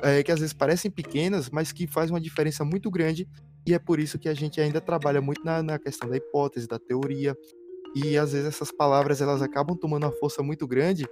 é, 0.00 0.22
que 0.22 0.32
às 0.32 0.40
vezes 0.40 0.54
parecem 0.54 0.90
pequenas, 0.90 1.50
mas 1.50 1.72
que 1.72 1.86
fazem 1.86 2.14
uma 2.14 2.20
diferença 2.20 2.64
muito 2.64 2.90
grande. 2.90 3.28
E 3.66 3.74
é 3.74 3.78
por 3.78 4.00
isso 4.00 4.18
que 4.18 4.30
a 4.30 4.34
gente 4.34 4.58
ainda 4.62 4.80
trabalha 4.80 5.20
muito 5.20 5.44
na, 5.44 5.62
na 5.62 5.78
questão 5.78 6.08
da 6.08 6.16
hipótese, 6.16 6.66
da 6.66 6.78
teoria, 6.78 7.36
e 7.94 8.16
às 8.16 8.32
vezes 8.32 8.48
essas 8.48 8.72
palavras 8.72 9.20
elas 9.20 9.42
acabam 9.42 9.76
tomando 9.76 10.04
uma 10.04 10.12
força 10.12 10.42
muito 10.42 10.66
grande 10.66 11.06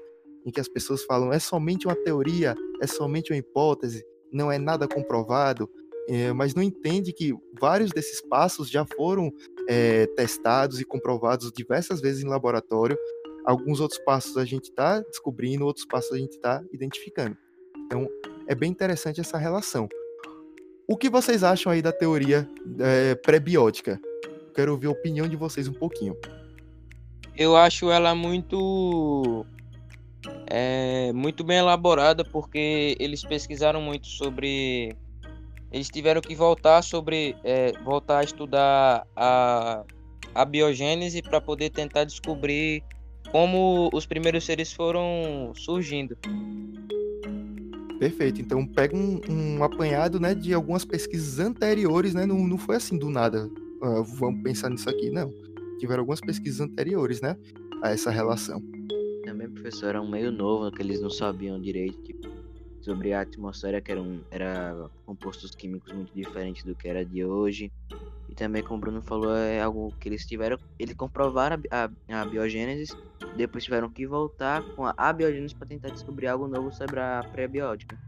em 0.46 0.50
que 0.50 0.60
as 0.60 0.68
pessoas 0.68 1.04
falam 1.04 1.30
é 1.30 1.38
somente 1.38 1.86
uma 1.86 1.96
teoria, 1.96 2.54
é 2.80 2.86
somente 2.86 3.30
uma 3.30 3.38
hipótese, 3.38 4.02
não 4.37 4.52
é 4.52 4.59
nada 4.59 4.87
comprovado, 4.87 5.69
é, 6.09 6.33
mas 6.33 6.55
não 6.55 6.62
entende 6.62 7.12
que 7.12 7.35
vários 7.61 7.90
desses 7.90 8.21
passos 8.21 8.71
já 8.71 8.85
foram 8.85 9.33
é, 9.69 10.07
testados 10.09 10.81
e 10.81 10.85
comprovados 10.85 11.50
diversas 11.50 12.00
vezes 12.00 12.23
em 12.23 12.28
laboratório. 12.28 12.97
Alguns 13.45 13.81
outros 13.81 13.99
passos 14.00 14.37
a 14.37 14.45
gente 14.45 14.64
está 14.64 15.00
descobrindo, 15.00 15.64
outros 15.64 15.87
passos 15.87 16.12
a 16.12 16.19
gente 16.19 16.33
está 16.33 16.62
identificando. 16.73 17.37
Então 17.87 18.09
é 18.47 18.55
bem 18.55 18.71
interessante 18.71 19.21
essa 19.21 19.38
relação. 19.38 19.88
O 20.88 20.97
que 20.97 21.11
vocês 21.11 21.43
acham 21.43 21.73
aí 21.73 21.83
da 21.83 21.90
teoria 21.90 22.49
é, 22.78 23.14
pré-biótica? 23.16 24.00
Quero 24.55 24.73
ouvir 24.73 24.87
a 24.87 24.90
opinião 24.90 25.26
de 25.26 25.37
vocês 25.37 25.66
um 25.66 25.73
pouquinho 25.73 26.16
eu 27.37 27.55
acho 27.55 27.90
ela 27.90 28.14
muito 28.14 29.45
é, 30.49 31.12
muito 31.12 31.45
bem 31.45 31.59
elaborada 31.59 32.25
porque 32.25 32.97
eles 32.99 33.23
pesquisaram 33.23 33.80
muito 33.80 34.06
sobre 34.06 34.97
eles 35.73 35.88
tiveram 35.88 36.21
que 36.21 36.35
voltar 36.35 36.83
sobre 36.83 37.37
é, 37.45 37.73
voltar 37.85 38.21
a 38.21 38.25
estudar 38.25 39.06
a, 39.14 39.85
a 40.35 40.45
biogênese 40.45 41.23
para 41.23 41.40
poder 41.40 41.71
tentar 41.71 42.04
descobrir 42.04 42.83
como 43.30 43.90
os 43.92 44.06
primeiros 44.06 44.45
seres 44.45 44.73
foram 44.73 45.52
surgindo. 45.56 46.16
Perfeito. 47.99 48.40
Então 48.40 48.64
pega 48.66 48.97
um, 48.97 49.21
um 49.28 49.64
apanhado 49.64 50.21
né, 50.21 50.35
de 50.35 50.54
algumas 50.54 50.85
pesquisas 50.85 51.40
anteriores, 51.40 52.14
né? 52.14 52.25
Não, 52.25 52.38
não 52.47 52.59
foi 52.59 52.76
assim 52.76 52.97
do 52.97 53.11
nada. 53.11 53.50
Uh, 53.83 54.04
vamos 54.04 54.42
pensar 54.42 54.71
nisso 54.71 54.88
aqui, 54.88 55.11
não 55.11 55.33
tiveram 55.78 56.00
algumas 56.00 56.21
pesquisas 56.21 56.61
anteriores, 56.61 57.21
né, 57.21 57.37
a 57.83 57.90
essa 57.90 58.11
relação. 58.11 58.62
Também, 59.37 59.50
professor, 59.50 59.88
era 59.90 60.00
um 60.00 60.09
meio 60.09 60.33
novo, 60.33 60.73
que 60.73 60.81
eles 60.81 60.99
não 60.99 61.11
sabiam 61.11 61.61
direito, 61.61 61.99
tipo, 62.02 62.35
sobre 62.83 63.12
a 63.12 63.21
atmosfera, 63.21 63.83
que 63.83 63.93
era, 63.93 64.02
um, 64.02 64.25
era 64.31 64.88
compostos 65.05 65.55
químicos 65.55 65.93
muito 65.93 66.11
diferentes 66.14 66.64
do 66.64 66.75
que 66.75 66.88
era 66.88 67.05
de 67.05 67.23
hoje. 67.23 67.71
E 68.28 68.35
também, 68.35 68.62
como 68.62 68.78
o 68.78 68.81
Bruno 68.81 69.02
falou, 69.02 69.37
é 69.37 69.61
algo 69.61 69.95
que 70.00 70.09
eles 70.09 70.26
tiveram, 70.26 70.59
eles 70.78 70.95
comprovaram 70.97 71.59
a, 71.71 71.85
a, 72.11 72.23
a 72.23 72.25
biogênese, 72.25 72.97
depois 73.35 73.64
tiveram 73.64 73.93
que 73.93 74.07
voltar 74.07 74.64
com 74.75 74.87
a 74.87 74.95
abiogênese 74.97 75.55
para 75.55 75.69
tentar 75.69 75.90
descobrir 75.90 76.28
algo 76.28 76.49
novo 76.49 76.73
sobre 76.73 77.00
a 77.00 77.23
pré-biótica. 77.31 77.99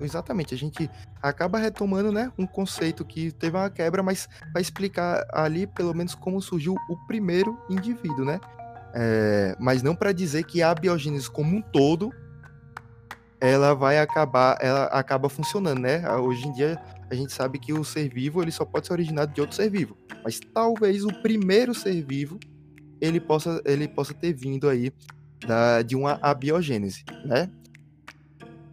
Exatamente, 0.00 0.54
a 0.54 0.58
gente 0.58 0.90
acaba 1.22 1.58
retomando, 1.58 2.10
né, 2.10 2.30
um 2.38 2.46
conceito 2.46 3.04
que 3.04 3.30
teve 3.32 3.56
uma 3.56 3.70
quebra, 3.70 4.02
mas 4.02 4.28
vai 4.52 4.60
explicar 4.60 5.24
ali 5.32 5.66
pelo 5.66 5.94
menos 5.94 6.14
como 6.14 6.40
surgiu 6.42 6.74
o 6.74 6.96
primeiro 7.06 7.56
indivíduo, 7.68 8.24
né? 8.24 8.40
É, 8.96 9.56
mas 9.58 9.82
não 9.82 9.96
para 9.96 10.12
dizer 10.12 10.44
que 10.44 10.62
a 10.62 10.72
biogênese 10.72 11.28
como 11.28 11.56
um 11.56 11.60
todo 11.60 12.12
ela 13.40 13.74
vai 13.74 13.98
acabar, 13.98 14.56
ela 14.60 14.84
acaba 14.84 15.28
funcionando, 15.28 15.80
né? 15.80 16.08
Hoje 16.16 16.46
em 16.46 16.52
dia 16.52 16.80
a 17.10 17.14
gente 17.14 17.32
sabe 17.32 17.58
que 17.58 17.72
o 17.72 17.84
ser 17.84 18.08
vivo 18.08 18.40
ele 18.40 18.52
só 18.52 18.64
pode 18.64 18.86
ser 18.86 18.92
originado 18.92 19.34
de 19.34 19.40
outro 19.40 19.56
ser 19.56 19.68
vivo, 19.68 19.96
mas 20.22 20.40
talvez 20.54 21.04
o 21.04 21.12
primeiro 21.20 21.74
ser 21.74 22.02
vivo 22.02 22.38
ele 23.00 23.20
possa, 23.20 23.60
ele 23.64 23.88
possa 23.88 24.14
ter 24.14 24.32
vindo 24.32 24.68
aí 24.68 24.92
da, 25.46 25.82
de 25.82 25.96
uma 25.96 26.18
abiogênese, 26.22 27.04
né? 27.24 27.50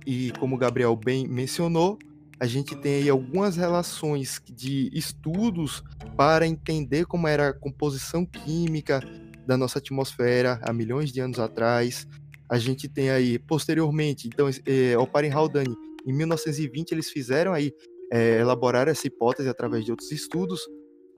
E 0.06 0.32
como 0.40 0.56
o 0.56 0.60
Gabriel 0.60 0.96
bem 0.96 1.28
mencionou, 1.28 1.98
a 2.40 2.46
gente 2.46 2.76
tem 2.76 2.96
aí 2.96 3.10
algumas 3.10 3.58
relações 3.58 4.42
de 4.50 4.90
estudos 4.94 5.84
para 6.16 6.48
entender 6.48 7.06
como 7.06 7.28
era 7.28 7.50
a 7.50 7.54
composição 7.54 8.26
química 8.26 9.02
da 9.46 9.58
nossa 9.58 9.80
atmosfera 9.80 10.60
há 10.64 10.74
milhões 10.74 11.12
de 11.12 11.20
anos 11.20 11.40
atrás. 11.40 12.08
A 12.50 12.58
gente 12.58 12.88
tem 12.88 13.10
aí, 13.10 13.40
posteriormente, 13.40 14.28
então, 14.28 14.50
é, 14.66 14.98
Oparin 14.98 15.32
Haldane, 15.32 15.76
em 16.06 16.14
1920, 16.14 16.92
eles 16.92 17.10
fizeram 17.10 17.54
aí, 17.54 17.72
é, 18.12 18.40
elaborar 18.40 18.88
essa 18.88 19.08
hipótese 19.08 19.48
através 19.48 19.86
de 19.86 19.92
outros 19.92 20.12
estudos, 20.12 20.62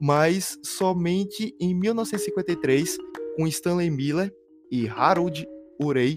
mas 0.00 0.58
somente 0.62 1.54
em 1.60 1.74
1953, 1.74 2.96
com 3.36 3.46
Stanley 3.46 3.90
Miller 3.90 4.32
e 4.70 4.88
Harold 4.88 5.46
Urey, 5.80 6.16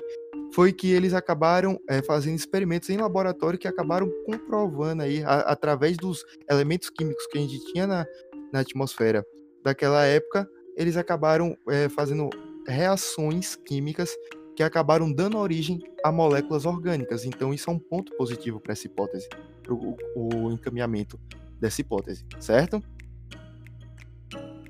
foi 0.53 0.71
que 0.71 0.91
eles 0.91 1.13
acabaram 1.13 1.79
é, 1.89 2.01
fazendo 2.01 2.35
experimentos 2.35 2.89
em 2.89 2.97
laboratório 2.97 3.59
que 3.59 3.67
acabaram 3.67 4.09
comprovando 4.25 5.03
aí, 5.03 5.23
a, 5.23 5.39
através 5.41 5.97
dos 5.97 6.23
elementos 6.49 6.89
químicos 6.89 7.25
que 7.27 7.37
a 7.37 7.41
gente 7.41 7.59
tinha 7.71 7.87
na, 7.87 8.05
na 8.53 8.59
atmosfera 8.59 9.25
daquela 9.63 10.05
época, 10.05 10.47
eles 10.77 10.95
acabaram 10.95 11.57
é, 11.67 11.89
fazendo 11.89 12.29
reações 12.67 13.55
químicas 13.55 14.15
que 14.55 14.61
acabaram 14.61 15.11
dando 15.11 15.37
origem 15.37 15.79
a 16.03 16.11
moléculas 16.11 16.65
orgânicas. 16.65 17.25
Então, 17.25 17.53
isso 17.53 17.69
é 17.69 17.73
um 17.73 17.79
ponto 17.79 18.15
positivo 18.15 18.59
para 18.59 18.73
essa 18.73 18.85
hipótese, 18.85 19.27
para 19.63 19.73
o 19.73 20.51
encaminhamento 20.51 21.19
dessa 21.59 21.81
hipótese, 21.81 22.25
certo? 22.39 22.81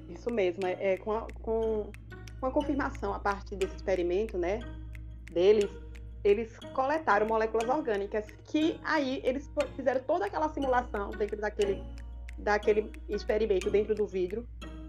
Isso 0.10 0.32
mesmo, 0.32 0.66
é, 0.66 0.94
é 0.94 0.98
com, 0.98 1.12
a, 1.12 1.28
com, 1.42 1.92
com 2.40 2.46
a 2.46 2.52
confirmação 2.52 3.14
a 3.14 3.20
partir 3.20 3.58
desse 3.58 3.76
experimento, 3.76 4.38
né, 4.38 4.60
deles, 5.32 5.70
eles 6.24 6.58
coletaram 6.74 7.28
moléculas 7.28 7.70
orgânicas 7.70 8.26
que 8.46 8.80
aí 8.84 9.22
eles 9.24 9.50
fizeram 9.76 10.02
toda 10.04 10.26
aquela 10.26 10.50
simulação 10.50 11.12
dentro 11.12 11.40
daquele, 11.40 11.84
daquele 12.38 12.92
experimento 13.08 13.70
dentro 13.70 13.96
do 13.96 14.06
vidro 14.06 14.46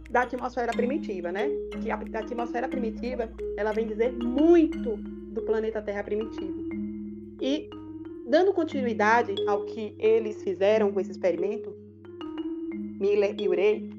da 0.09 0.23
atmosfera 0.23 0.73
primitiva, 0.73 1.31
né? 1.31 1.49
Que 1.83 1.91
a, 1.91 1.97
a 1.97 2.19
atmosfera 2.21 2.69
primitiva 2.69 3.31
ela 3.57 3.73
vem 3.73 3.87
dizer 3.87 4.13
muito 4.13 4.97
do 4.97 5.43
planeta 5.43 5.83
Terra 5.83 6.03
primitivo. 6.03 6.69
E 7.41 7.69
dando 8.27 8.53
continuidade 8.53 9.35
ao 9.47 9.65
que 9.65 9.95
eles 9.99 10.43
fizeram 10.43 10.93
com 10.93 11.01
esse 11.01 11.11
experimento, 11.11 11.75
Miller 12.99 13.35
e 13.39 13.49
Urey, 13.49 13.91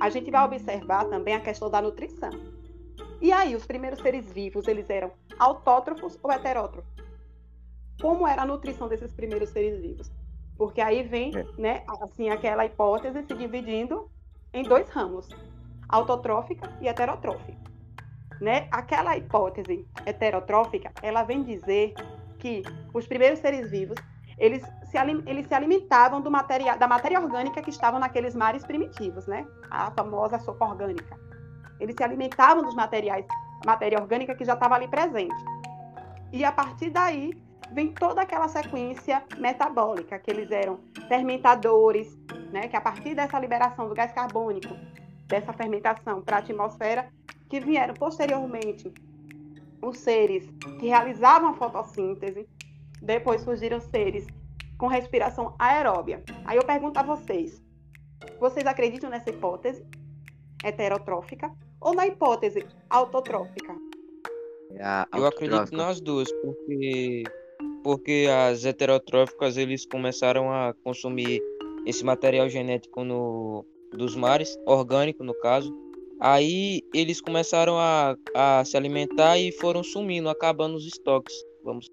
a 0.00 0.10
gente 0.10 0.30
vai 0.30 0.44
observar 0.44 1.04
também 1.06 1.34
a 1.34 1.40
questão 1.40 1.70
da 1.70 1.80
nutrição. 1.80 2.30
E 3.20 3.32
aí, 3.32 3.54
os 3.54 3.66
primeiros 3.66 4.00
seres 4.00 4.30
vivos, 4.32 4.68
eles 4.68 4.88
eram 4.88 5.10
autótrofos 5.38 6.18
ou 6.22 6.30
heterótrofos? 6.30 6.90
Como 8.00 8.26
era 8.26 8.42
a 8.42 8.46
nutrição 8.46 8.88
desses 8.88 9.12
primeiros 9.12 9.50
seres 9.50 9.80
vivos? 9.80 10.10
Porque 10.56 10.80
aí 10.80 11.02
vem, 11.02 11.36
é. 11.36 11.46
né, 11.56 11.84
assim, 12.00 12.30
aquela 12.30 12.64
hipótese 12.64 13.22
se 13.24 13.34
dividindo 13.34 14.08
em 14.52 14.62
dois 14.62 14.88
ramos. 14.88 15.28
Autotrófica 15.88 16.70
e 16.80 16.88
heterotrófica. 16.88 17.58
Né? 18.40 18.68
Aquela 18.70 19.16
hipótese 19.16 19.86
heterotrófica, 20.06 20.92
ela 21.02 21.24
vem 21.24 21.42
dizer 21.42 21.94
que 22.38 22.62
os 22.94 23.06
primeiros 23.06 23.40
seres 23.40 23.70
vivos 23.70 23.98
eles 24.38 24.62
se, 24.84 24.96
eles 25.26 25.46
se 25.46 25.54
alimentavam 25.54 26.20
do 26.20 26.30
material, 26.30 26.78
da 26.78 26.86
matéria 26.86 27.20
orgânica 27.20 27.60
que 27.60 27.70
estava 27.70 27.98
naqueles 27.98 28.34
mares 28.34 28.64
primitivos, 28.64 29.26
né? 29.26 29.46
A 29.68 29.90
famosa 29.90 30.38
sopa 30.38 30.64
orgânica. 30.64 31.18
Eles 31.80 31.94
se 31.96 32.04
alimentavam 32.04 32.62
dos 32.62 32.74
materiais, 32.74 33.26
matéria 33.66 34.00
orgânica 34.00 34.34
que 34.34 34.44
já 34.44 34.54
estava 34.54 34.76
ali 34.76 34.86
presente. 34.86 35.34
E 36.32 36.44
a 36.44 36.52
partir 36.52 36.90
daí 36.90 37.32
vem 37.72 37.92
toda 37.92 38.22
aquela 38.22 38.48
sequência 38.48 39.22
metabólica, 39.36 40.18
que 40.18 40.30
eles 40.30 40.50
eram 40.50 40.78
fermentadores, 41.08 42.16
né? 42.52 42.68
Que 42.68 42.76
a 42.76 42.80
partir 42.80 43.14
dessa 43.16 43.38
liberação 43.40 43.88
do 43.88 43.94
gás 43.94 44.12
carbônico, 44.12 44.74
dessa 45.28 45.52
fermentação 45.52 46.22
para 46.22 46.36
a 46.36 46.38
atmosfera, 46.40 47.08
que 47.48 47.60
vieram 47.60 47.94
posteriormente 47.94 48.92
os 49.82 49.98
seres 49.98 50.48
que 50.80 50.86
realizavam 50.86 51.50
a 51.50 51.54
fotossíntese, 51.54 52.48
depois 53.00 53.42
surgiram 53.42 53.80
seres 53.80 54.26
com 54.76 54.86
respiração 54.86 55.54
aeróbia. 55.58 56.22
Aí 56.44 56.56
eu 56.56 56.64
pergunto 56.64 56.98
a 56.98 57.02
vocês: 57.02 57.62
vocês 58.40 58.66
acreditam 58.66 59.10
nessa 59.10 59.30
hipótese 59.30 59.86
heterotrófica 60.64 61.52
ou 61.80 61.94
na 61.94 62.06
hipótese 62.06 62.66
autotrófica? 62.90 63.76
É 64.72 65.16
eu 65.16 65.26
acredito 65.26 65.74
nas 65.74 66.00
duas, 66.00 66.30
porque 66.32 67.22
porque 67.82 68.26
as 68.30 68.64
heterotróficas 68.64 69.56
eles 69.56 69.86
começaram 69.86 70.52
a 70.52 70.74
consumir 70.84 71.40
esse 71.86 72.04
material 72.04 72.48
genético 72.48 73.04
no, 73.04 73.64
dos 73.92 74.14
mares, 74.14 74.56
orgânico 74.66 75.22
no 75.24 75.34
caso. 75.34 75.72
Aí 76.20 76.82
eles 76.92 77.20
começaram 77.20 77.78
a, 77.78 78.16
a 78.34 78.64
se 78.64 78.76
alimentar 78.76 79.38
e 79.38 79.52
foram 79.52 79.84
sumindo, 79.84 80.28
acabando 80.28 80.76
os 80.76 80.86
estoques, 80.86 81.34
vamos 81.62 81.88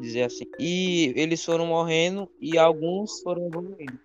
dizer 0.00 0.22
assim. 0.22 0.46
E 0.58 1.12
eles 1.14 1.44
foram 1.44 1.66
morrendo 1.66 2.30
e 2.40 2.56
alguns 2.56 3.20
foram 3.20 3.46
evoluindo. 3.46 3.98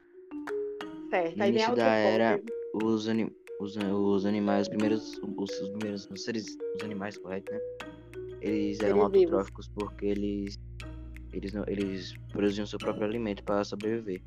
Certo, 1.09 1.41
aí 1.41 1.49
Início 1.49 1.75
da 1.75 1.95
era, 1.95 2.41
os, 2.73 3.07
anim, 3.07 3.31
os, 3.59 3.75
os 3.77 4.25
animais, 4.25 4.63
os 4.63 4.69
primeiros, 4.69 5.19
os, 5.37 5.49
os 5.61 5.69
primeiros 5.69 6.07
os 6.11 6.23
seres, 6.23 6.45
os 6.75 6.83
animais, 6.83 7.17
correto, 7.17 7.51
né? 7.51 7.59
Eles 8.41 8.79
eram 8.81 9.01
autotróficos 9.01 9.67
porque 9.69 10.05
eles 10.05 10.57
eles 11.33 11.53
não 11.53 11.63
eles 11.67 12.13
produziam 12.31 12.65
seu 12.65 12.79
próprio 12.79 13.05
alimento 13.05 13.43
para 13.43 13.63
sobreviver. 13.63 14.21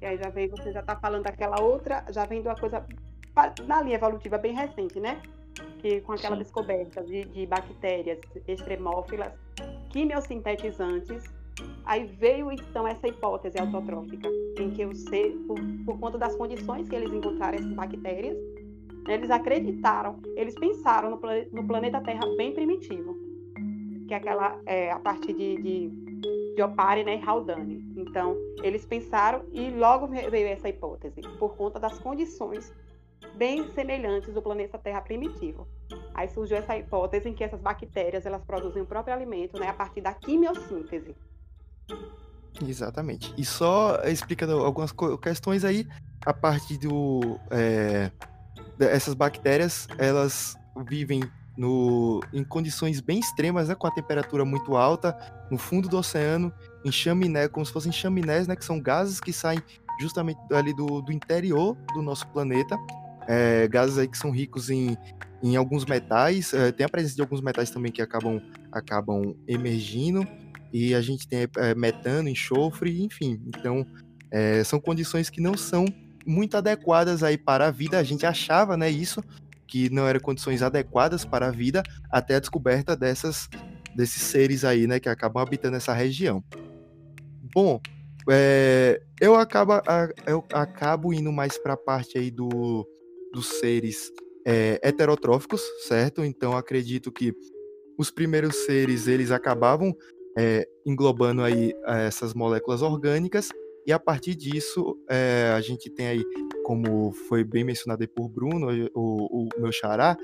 E 0.00 0.06
aí 0.06 0.18
já 0.18 0.28
vem, 0.30 0.48
você 0.48 0.72
já 0.72 0.80
está 0.80 0.96
falando 0.96 1.24
daquela 1.24 1.60
outra, 1.60 2.04
já 2.10 2.24
vem 2.24 2.42
de 2.42 2.48
uma 2.48 2.56
coisa 2.56 2.84
na 3.66 3.82
linha 3.82 3.96
evolutiva 3.96 4.38
bem 4.38 4.54
recente, 4.54 4.98
né? 5.00 5.20
Que 5.78 6.00
com 6.02 6.12
aquela 6.12 6.36
Sim. 6.36 6.42
descoberta 6.42 7.02
de, 7.02 7.24
de 7.24 7.46
bactérias 7.46 8.18
extremófilas, 8.46 9.32
quimiosintetizantes, 9.90 11.24
aí 11.84 12.04
veio 12.04 12.52
então 12.52 12.86
essa 12.86 13.08
hipótese 13.08 13.58
autotrófica, 13.58 14.28
em 14.58 14.70
que 14.70 14.84
o 14.84 14.94
ser, 14.94 15.32
por, 15.46 15.58
por 15.84 15.98
conta 15.98 16.18
das 16.18 16.34
condições 16.36 16.88
que 16.88 16.94
eles 16.94 17.12
encontraram 17.12 17.58
essas 17.58 17.72
bactérias, 17.72 18.36
né, 19.06 19.14
eles 19.14 19.30
acreditaram, 19.30 20.18
eles 20.36 20.54
pensaram 20.54 21.10
no, 21.10 21.20
no, 21.52 21.66
planeta 21.66 22.00
Terra 22.00 22.26
bem 22.36 22.52
primitivo, 22.52 23.16
que 24.06 24.14
é 24.14 24.16
aquela, 24.16 24.60
é, 24.66 24.90
a 24.90 24.98
partir 24.98 25.32
de, 25.32 25.62
de, 25.62 26.05
de 26.56 27.04
né, 27.04 27.16
e 27.16 27.28
Haldane. 27.28 27.92
Então, 27.96 28.34
eles 28.62 28.86
pensaram 28.86 29.44
e 29.52 29.70
logo 29.70 30.08
veio 30.08 30.48
essa 30.48 30.68
hipótese, 30.68 31.20
por 31.38 31.54
conta 31.56 31.78
das 31.78 31.98
condições 31.98 32.72
bem 33.36 33.70
semelhantes 33.74 34.32
do 34.32 34.40
planeta 34.40 34.78
Terra 34.78 35.02
primitivo. 35.02 35.68
Aí 36.14 36.28
surgiu 36.28 36.56
essa 36.56 36.76
hipótese 36.76 37.28
em 37.28 37.34
que 37.34 37.44
essas 37.44 37.60
bactérias 37.60 38.24
elas 38.24 38.42
produzem 38.44 38.82
o 38.82 38.86
próprio 38.86 39.14
alimento 39.14 39.60
né, 39.60 39.68
a 39.68 39.74
partir 39.74 40.00
da 40.00 40.14
quimiossíntese. 40.14 41.14
Exatamente. 42.66 43.34
E 43.36 43.44
só 43.44 44.00
explicando 44.04 44.64
algumas 44.64 44.92
questões 45.20 45.62
aí, 45.62 45.86
a 46.24 46.32
partir 46.32 46.78
do. 46.78 47.38
É, 47.50 48.10
essas 48.80 49.12
bactérias, 49.14 49.86
elas 49.98 50.56
vivem 50.88 51.20
no, 51.56 52.20
em 52.32 52.44
condições 52.44 53.00
bem 53.00 53.18
extremas, 53.18 53.68
né, 53.68 53.74
com 53.74 53.86
a 53.86 53.90
temperatura 53.90 54.44
muito 54.44 54.76
alta, 54.76 55.16
no 55.50 55.58
fundo 55.58 55.88
do 55.88 55.96
oceano, 55.96 56.52
em 56.84 56.92
chaminé, 56.92 57.48
como 57.48 57.64
se 57.64 57.72
fossem 57.72 57.92
chaminés, 57.92 58.46
né, 58.46 58.54
que 58.54 58.64
são 58.64 58.80
gases 58.80 59.20
que 59.20 59.32
saem 59.32 59.62
justamente 60.00 60.38
ali 60.50 60.74
do, 60.74 61.00
do 61.00 61.12
interior 61.12 61.76
do 61.94 62.02
nosso 62.02 62.26
planeta, 62.28 62.76
é, 63.26 63.66
gases 63.68 63.98
aí 63.98 64.06
que 64.06 64.18
são 64.18 64.30
ricos 64.30 64.70
em, 64.70 64.96
em 65.42 65.56
alguns 65.56 65.84
metais, 65.84 66.52
é, 66.52 66.70
tem 66.70 66.84
a 66.84 66.88
presença 66.88 67.14
de 67.14 67.22
alguns 67.22 67.40
metais 67.40 67.70
também 67.70 67.90
que 67.90 68.02
acabam, 68.02 68.40
acabam 68.70 69.34
emergindo, 69.48 70.26
e 70.72 70.94
a 70.94 71.00
gente 71.00 71.26
tem 71.26 71.48
é, 71.56 71.74
metano, 71.74 72.28
enxofre, 72.28 73.02
enfim. 73.02 73.40
Então, 73.46 73.86
é, 74.30 74.62
são 74.64 74.78
condições 74.78 75.30
que 75.30 75.40
não 75.40 75.56
são 75.56 75.86
muito 76.26 76.56
adequadas 76.56 77.22
aí 77.22 77.38
para 77.38 77.68
a 77.68 77.70
vida. 77.70 77.98
A 77.98 78.02
gente 78.02 78.26
achava, 78.26 78.76
né, 78.76 78.90
isso, 78.90 79.22
que 79.66 79.90
não 79.90 80.06
eram 80.06 80.20
condições 80.20 80.62
adequadas 80.62 81.24
para 81.24 81.48
a 81.48 81.50
vida, 81.50 81.82
até 82.10 82.36
a 82.36 82.40
descoberta 82.40 82.96
dessas, 82.96 83.48
desses 83.94 84.22
seres 84.22 84.64
aí, 84.64 84.86
né, 84.86 85.00
que 85.00 85.08
acabam 85.08 85.42
habitando 85.42 85.76
essa 85.76 85.92
região. 85.92 86.42
Bom, 87.54 87.80
é, 88.28 89.00
eu, 89.20 89.34
acabo, 89.34 89.72
eu 90.26 90.44
acabo 90.52 91.12
indo 91.12 91.32
mais 91.32 91.58
para 91.58 91.74
a 91.74 91.76
parte 91.76 92.18
aí 92.18 92.30
do, 92.30 92.86
dos 93.32 93.46
seres 93.60 94.10
é, 94.46 94.80
heterotróficos, 94.82 95.62
certo? 95.86 96.24
Então 96.24 96.56
acredito 96.56 97.10
que 97.10 97.34
os 97.98 98.10
primeiros 98.10 98.54
seres 98.64 99.06
eles 99.06 99.30
acabavam 99.30 99.94
é, 100.36 100.68
englobando 100.84 101.42
aí 101.42 101.72
é, 101.86 102.06
essas 102.06 102.34
moléculas 102.34 102.82
orgânicas 102.82 103.48
e 103.86 103.92
a 103.92 103.98
partir 103.98 104.34
disso 104.34 104.98
é, 105.08 105.52
a 105.56 105.60
gente 105.60 105.88
tem 105.88 106.08
aí, 106.08 106.24
como 106.66 107.12
foi 107.12 107.44
bem 107.44 107.62
mencionado 107.62 108.02
aí 108.02 108.08
por 108.08 108.28
Bruno, 108.28 108.66
o, 108.92 109.44
o 109.44 109.48
meu 109.56 109.70
xará, 109.70 110.16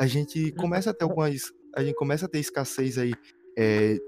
a 0.00 0.06
gente 0.06 0.42
uhum. 0.42 0.52
começa 0.52 0.88
a 0.88 0.94
ter 0.94 1.04
algumas, 1.04 1.52
a 1.76 1.84
gente 1.84 1.94
começa 1.96 2.24
a 2.24 2.28
ter 2.30 2.38
escassez 2.38 2.96
aí, 2.96 3.12
é, 3.58 3.98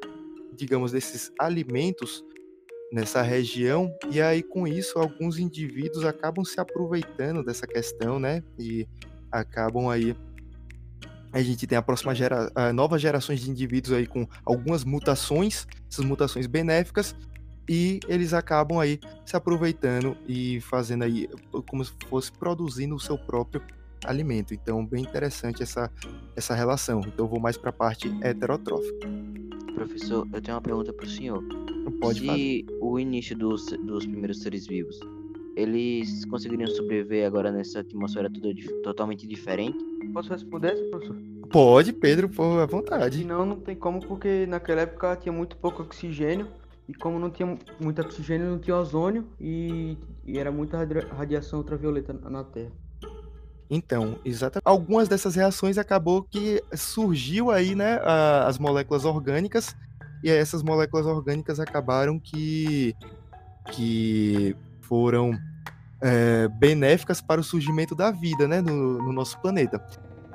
digamos, 0.57 0.93
desses 0.93 1.31
alimentos 1.39 2.25
nessa 2.91 3.21
região, 3.21 3.95
e 4.11 4.19
aí 4.19 4.43
com 4.43 4.67
isso 4.67 4.99
alguns 4.99 5.39
indivíduos 5.39 6.07
acabam 6.07 6.43
se 6.43 6.59
aproveitando 6.59 7.45
dessa 7.45 7.67
questão, 7.67 8.19
né? 8.19 8.43
E 8.59 8.89
acabam 9.31 9.91
aí 9.91 10.17
a 11.35 11.43
gente 11.43 11.67
tem 11.67 11.77
a 11.77 11.83
próxima 11.83 12.15
gera, 12.15 12.51
a 12.55 12.73
novas 12.73 13.03
gerações 13.03 13.41
de 13.41 13.51
indivíduos 13.51 13.93
aí 13.93 14.07
com 14.07 14.27
algumas 14.43 14.85
mutações, 14.85 15.67
essas 15.91 16.05
mutações 16.07 16.47
benéficas, 16.47 17.15
e 17.69 18.01
eles 18.09 18.33
acabam 18.35 18.79
aí 18.79 18.99
se 19.25 19.37
aproveitando 19.37 20.17
e 20.29 20.61
fazendo 20.61 21.05
aí 21.05 21.29
como 21.67 21.85
se 21.85 21.93
fosse 22.09 22.33
produzindo 22.33 22.95
o 22.95 23.01
seu 23.01 23.17
próprio 23.17 23.63
alimento. 24.05 24.53
Então, 24.53 24.85
bem 24.85 25.03
interessante 25.03 25.63
essa, 25.63 25.91
essa 26.37 26.55
relação. 26.55 27.01
Então, 27.01 27.25
eu 27.25 27.29
vou 27.29 27.41
mais 27.41 27.57
para 27.57 27.71
a 27.71 27.73
parte 27.73 28.09
heterotrófica. 28.23 29.09
Professor, 29.75 30.29
eu 30.33 30.41
tenho 30.41 30.57
uma 30.57 30.63
pergunta 30.63 30.93
para 30.93 31.07
o 31.07 31.09
senhor. 31.09 31.43
Pode 32.01 32.21
Se 32.21 32.27
fazer. 32.27 32.67
o 32.81 32.99
início 32.99 33.37
dos, 33.37 33.67
dos 33.67 34.07
primeiros 34.07 34.41
seres 34.41 34.67
vivos, 34.67 34.99
eles 35.57 36.25
conseguiriam 36.27 36.69
sobreviver 36.69 37.27
agora 37.27 37.51
nessa 37.51 37.81
atmosfera 37.81 38.31
toda 38.31 38.53
totalmente 38.83 39.27
diferente? 39.27 39.79
Posso 40.13 40.31
responder, 40.31 40.75
professor? 40.91 41.17
Pode, 41.51 41.93
Pedro, 41.93 42.29
por 42.29 42.61
à 42.61 42.67
vontade. 42.67 43.25
Não, 43.25 43.45
não 43.45 43.61
tem 43.61 43.77
como, 43.77 44.01
porque 44.01 44.47
naquela 44.47 44.83
época 44.83 45.17
tinha 45.17 45.33
muito 45.33 45.57
pouco 45.57 45.83
oxigênio. 45.83 46.49
E 46.89 46.95
como 46.95 47.19
não 47.19 47.31
tinha 47.31 47.59
muito 47.81 48.03
oxigênio, 48.03 48.51
não 48.51 48.59
tinha 48.59 48.77
ozônio 48.77 49.27
e, 49.41 49.97
e 50.25 50.39
era 50.39 50.53
muita 50.53 50.79
radiação 51.17 51.61
ultravioleta 51.61 52.13
na 52.13 52.45
Terra. 52.45 52.73
Então, 53.71 54.19
exatamente. 54.25 54.63
Algumas 54.65 55.09
dessas 55.09 55.35
reações 55.35 55.79
acabou 55.79 56.23
que 56.23 56.63
surgiu 56.75 57.51
aí, 57.51 57.75
né, 57.75 57.99
a, 58.03 58.47
as 58.47 58.59
moléculas 58.59 59.05
orgânicas 59.05 59.75
e 60.23 60.31
essas 60.31 60.63
moléculas 60.63 61.07
orgânicas 61.07 61.59
acabaram 61.59 62.19
que, 62.19 62.95
que 63.73 64.55
foram 64.83 65.33
é, 66.01 66.49
benéficas 66.49 67.21
para 67.21 67.41
o 67.41 67.45
surgimento 67.45 67.95
da 67.95 68.11
vida, 68.11 68.47
né, 68.47 68.61
no, 68.61 69.03
no 69.03 69.13
nosso 69.13 69.41
planeta. 69.41 69.83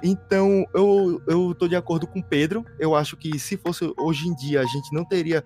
Então, 0.02 0.66
eu, 0.74 1.22
eu 1.28 1.54
tô 1.54 1.68
de 1.68 1.76
acordo 1.76 2.08
com 2.08 2.20
o 2.20 2.24
Pedro. 2.24 2.66
Eu 2.80 2.96
acho 2.96 3.18
que 3.18 3.38
se 3.38 3.58
fosse 3.58 3.94
hoje 3.98 4.28
em 4.28 4.36
dia, 4.36 4.62
a 4.62 4.66
gente 4.66 4.94
não 4.94 5.04
teria 5.04 5.44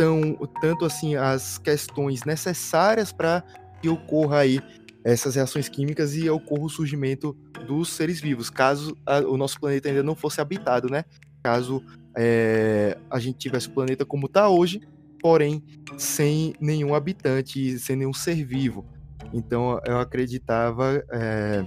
tão, 0.00 0.34
tanto 0.62 0.86
assim 0.86 1.14
as 1.14 1.58
questões 1.58 2.24
necessárias 2.24 3.12
para 3.12 3.44
que 3.82 3.88
ocorra 3.90 4.38
aí 4.38 4.58
essas 5.04 5.34
reações 5.34 5.68
químicas 5.68 6.16
e 6.16 6.30
ocorra 6.30 6.62
o 6.62 6.70
surgimento 6.70 7.36
dos 7.66 7.90
seres 7.90 8.18
vivos, 8.18 8.48
caso 8.48 8.96
a, 9.04 9.18
o 9.18 9.36
nosso 9.36 9.60
planeta 9.60 9.90
ainda 9.90 10.02
não 10.02 10.14
fosse 10.14 10.40
habitado, 10.40 10.88
né? 10.88 11.04
Caso 11.42 11.84
é, 12.16 12.96
a 13.10 13.18
gente 13.18 13.36
tivesse 13.36 13.68
o 13.68 13.72
planeta 13.72 14.06
como 14.06 14.24
está 14.24 14.48
hoje, 14.48 14.80
porém 15.20 15.62
sem 15.98 16.54
nenhum 16.58 16.94
habitante, 16.94 17.78
sem 17.78 17.94
nenhum 17.94 18.14
ser 18.14 18.42
vivo. 18.42 18.86
Então 19.34 19.78
eu 19.84 19.98
acreditava, 19.98 21.04
é, 21.12 21.66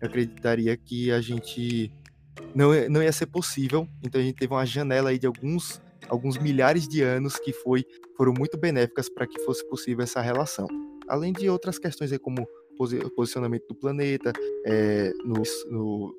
acreditaria 0.00 0.74
que 0.74 1.12
a 1.12 1.20
gente 1.20 1.92
não, 2.54 2.70
não 2.88 3.02
ia 3.02 3.12
ser 3.12 3.26
possível. 3.26 3.86
Então 4.02 4.18
a 4.18 4.24
gente 4.24 4.36
teve 4.36 4.54
uma 4.54 4.64
janela 4.64 5.10
aí 5.10 5.18
de 5.18 5.26
alguns, 5.26 5.82
alguns 6.08 6.38
milhares 6.38 6.88
de 6.88 7.02
anos 7.02 7.36
que 7.36 7.52
foi, 7.52 7.84
foram 8.16 8.32
muito 8.36 8.56
benéficas 8.56 9.08
para 9.08 9.26
que 9.26 9.40
fosse 9.40 9.66
possível 9.68 10.02
essa 10.04 10.20
relação. 10.20 10.66
Além 11.08 11.32
de 11.32 11.48
outras 11.48 11.78
questões 11.78 12.12
aí 12.12 12.18
como 12.18 12.46
posicionamento 13.14 13.68
do 13.68 13.74
planeta, 13.74 14.32
é, 14.66 15.12
no, 15.24 15.42
no, 15.70 16.16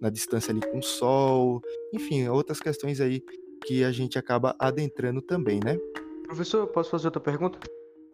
na 0.00 0.10
distância 0.10 0.52
ali 0.52 0.60
com 0.60 0.78
o 0.78 0.82
Sol, 0.82 1.60
enfim, 1.92 2.26
outras 2.28 2.60
questões 2.60 3.00
aí 3.00 3.22
que 3.66 3.84
a 3.84 3.92
gente 3.92 4.18
acaba 4.18 4.56
adentrando 4.58 5.20
também, 5.20 5.60
né? 5.62 5.78
Professor, 6.24 6.66
posso 6.68 6.90
fazer 6.90 7.08
outra 7.08 7.20
pergunta? 7.20 7.58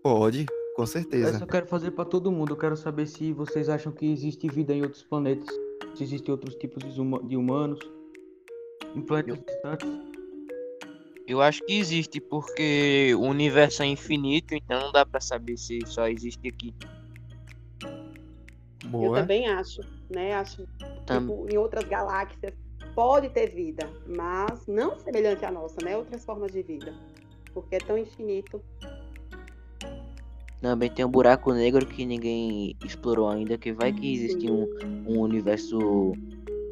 Pode, 0.02 0.46
com 0.74 0.86
certeza. 0.86 1.28
Essa 1.28 1.44
eu 1.44 1.48
quero 1.48 1.66
fazer 1.66 1.90
para 1.92 2.04
todo 2.04 2.32
mundo. 2.32 2.52
Eu 2.52 2.56
quero 2.56 2.76
saber 2.76 3.06
se 3.06 3.32
vocês 3.32 3.68
acham 3.68 3.92
que 3.92 4.10
existe 4.10 4.48
vida 4.48 4.72
em 4.72 4.82
outros 4.82 5.02
planetas, 5.02 5.48
se 5.94 6.02
existem 6.02 6.32
outros 6.32 6.54
tipos 6.56 6.82
de 6.94 7.36
humanos 7.36 7.78
em 8.94 9.02
planetas 9.02 9.44
distantes. 9.44 10.05
Eu 11.26 11.42
acho 11.42 11.64
que 11.64 11.76
existe, 11.76 12.20
porque 12.20 13.12
o 13.16 13.22
universo 13.22 13.82
é 13.82 13.86
infinito, 13.86 14.54
então 14.54 14.80
não 14.80 14.92
dá 14.92 15.04
para 15.04 15.20
saber 15.20 15.56
se 15.56 15.80
só 15.84 16.06
existe 16.06 16.46
aqui. 16.46 16.72
Boa. 18.84 19.18
Eu 19.18 19.22
também 19.22 19.48
acho, 19.48 19.80
né? 20.08 20.34
Acho 20.34 20.64
tipo, 21.04 21.46
em 21.50 21.58
outras 21.58 21.84
galáxias 21.88 22.54
pode 22.94 23.28
ter 23.30 23.50
vida, 23.50 23.90
mas 24.06 24.66
não 24.68 24.98
semelhante 25.00 25.44
à 25.44 25.50
nossa, 25.50 25.80
né? 25.82 25.96
Outras 25.96 26.24
formas 26.24 26.52
de 26.52 26.62
vida, 26.62 26.94
porque 27.52 27.74
é 27.74 27.78
tão 27.80 27.98
infinito. 27.98 28.62
Também 30.60 30.90
tem 30.90 31.04
um 31.04 31.10
buraco 31.10 31.52
negro 31.52 31.84
que 31.86 32.06
ninguém 32.06 32.76
explorou 32.84 33.28
ainda, 33.28 33.58
que 33.58 33.72
vai 33.72 33.92
que 33.92 34.14
existe 34.14 34.50
um, 34.50 34.66
um 35.06 35.20
universo 35.20 35.78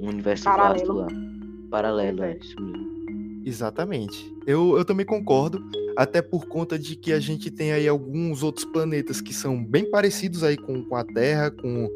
um 0.01 0.09
universo 0.09 0.45
Paralelo. 0.45 0.75
vasto 0.75 0.93
lá. 0.93 1.09
Paralelo, 1.71 2.23
é, 2.23 2.33
é 2.33 2.39
isso 2.39 2.61
mesmo. 2.61 2.94
Exatamente. 3.45 4.35
Eu, 4.47 4.79
eu 4.79 4.85
também 4.85 5.05
concordo, 5.05 5.63
até 5.97 6.23
por 6.23 6.47
conta 6.47 6.79
de 6.79 6.97
que 6.97 7.13
a 7.13 7.21
gente 7.21 7.51
tem 7.51 7.73
aí 7.73 7.87
alguns 7.87 8.43
outros 8.43 8.65
planetas 8.65 9.21
que 9.21 9.35
são 9.35 9.63
bem 9.63 9.89
parecidos 9.91 10.43
aí 10.43 10.57
com, 10.57 10.83
com 10.83 10.97
a 10.97 11.05
Terra, 11.05 11.51
com 11.51 11.89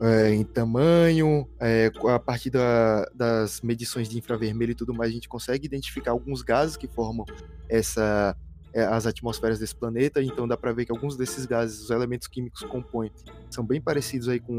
é, 0.00 0.34
em 0.34 0.42
tamanho, 0.42 1.48
é, 1.60 1.92
a 2.08 2.18
partir 2.18 2.50
da, 2.50 3.08
das 3.14 3.60
medições 3.60 4.08
de 4.08 4.18
infravermelho 4.18 4.72
e 4.72 4.74
tudo 4.74 4.92
mais, 4.92 5.10
a 5.10 5.14
gente 5.14 5.28
consegue 5.28 5.66
identificar 5.66 6.10
alguns 6.10 6.42
gases 6.42 6.76
que 6.76 6.88
formam 6.88 7.24
essa, 7.68 8.36
é, 8.72 8.84
as 8.84 9.06
atmosferas 9.06 9.58
desse 9.58 9.74
planeta, 9.74 10.22
então 10.22 10.48
dá 10.48 10.56
para 10.56 10.72
ver 10.72 10.86
que 10.86 10.92
alguns 10.92 11.16
desses 11.16 11.46
gases, 11.46 11.80
os 11.80 11.90
elementos 11.90 12.26
químicos 12.26 12.62
que 12.62 12.68
compõem, 12.68 13.10
são 13.50 13.64
bem 13.64 13.80
parecidos 13.80 14.28
aí 14.28 14.40
com, 14.40 14.58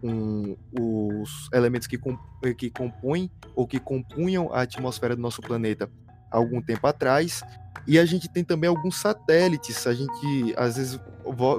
com 0.00 0.56
os 0.72 1.48
elementos 1.52 1.86
que, 1.86 1.98
que 2.56 2.70
compõem 2.70 3.30
ou 3.54 3.66
que 3.66 3.78
compunham 3.78 4.52
a 4.52 4.62
atmosfera 4.62 5.16
do 5.16 5.22
nosso 5.22 5.40
planeta 5.40 5.90
algum 6.30 6.60
tempo 6.60 6.86
atrás. 6.86 7.42
E 7.86 7.98
a 7.98 8.04
gente 8.04 8.28
tem 8.28 8.42
também 8.42 8.68
alguns 8.68 8.96
satélites. 8.96 9.86
A 9.86 9.94
gente 9.94 10.54
às 10.56 10.76
vezes 10.76 11.00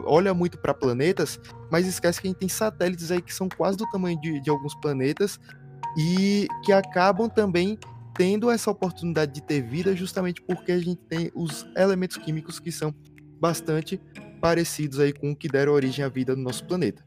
olha 0.06 0.34
muito 0.34 0.58
para 0.58 0.74
planetas, 0.74 1.40
mas 1.72 1.86
esquece 1.88 2.22
que 2.22 2.28
a 2.28 2.30
gente 2.30 2.40
tem 2.40 2.50
satélites 2.50 3.12
aí 3.12 3.22
que 3.22 3.34
são 3.34 3.50
quase 3.50 3.78
do 3.78 3.90
tamanho 3.90 4.20
de, 4.20 4.40
de 4.40 4.50
alguns 4.50 4.76
planetas 4.76 5.40
e 5.98 6.48
que 6.64 6.72
acabam 6.72 7.30
também 7.30 7.78
tendo 8.16 8.50
essa 8.50 8.72
oportunidade 8.72 9.34
de 9.34 9.42
ter 9.42 9.62
vida 9.62 9.96
justamente 9.96 10.42
porque 10.42 10.72
a 10.72 10.80
gente 10.80 11.02
tem 11.08 11.32
os 11.36 11.66
elementos 11.76 12.18
químicos 12.18 12.60
que 12.60 12.72
são 12.72 12.94
bastante 13.40 14.02
parecidos 14.42 15.00
aí 15.00 15.14
com 15.14 15.32
o 15.32 15.36
que 15.36 15.48
deram 15.48 15.74
origem 15.74 16.04
à 16.04 16.10
vida 16.10 16.36
no 16.36 16.42
nosso 16.42 16.66
planeta. 16.66 17.07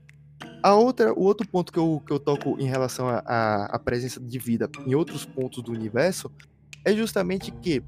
A 0.62 0.74
outra, 0.74 1.12
o 1.12 1.22
outro 1.22 1.48
ponto 1.48 1.72
que 1.72 1.78
eu, 1.78 2.02
que 2.06 2.12
eu 2.12 2.18
toco 2.18 2.56
em 2.58 2.66
relação 2.66 3.06
à 3.08 3.80
presença 3.82 4.20
de 4.20 4.38
vida 4.38 4.68
em 4.86 4.94
outros 4.94 5.24
pontos 5.24 5.62
do 5.62 5.72
universo 5.72 6.30
é 6.84 6.94
justamente 6.94 7.50
que 7.50 7.82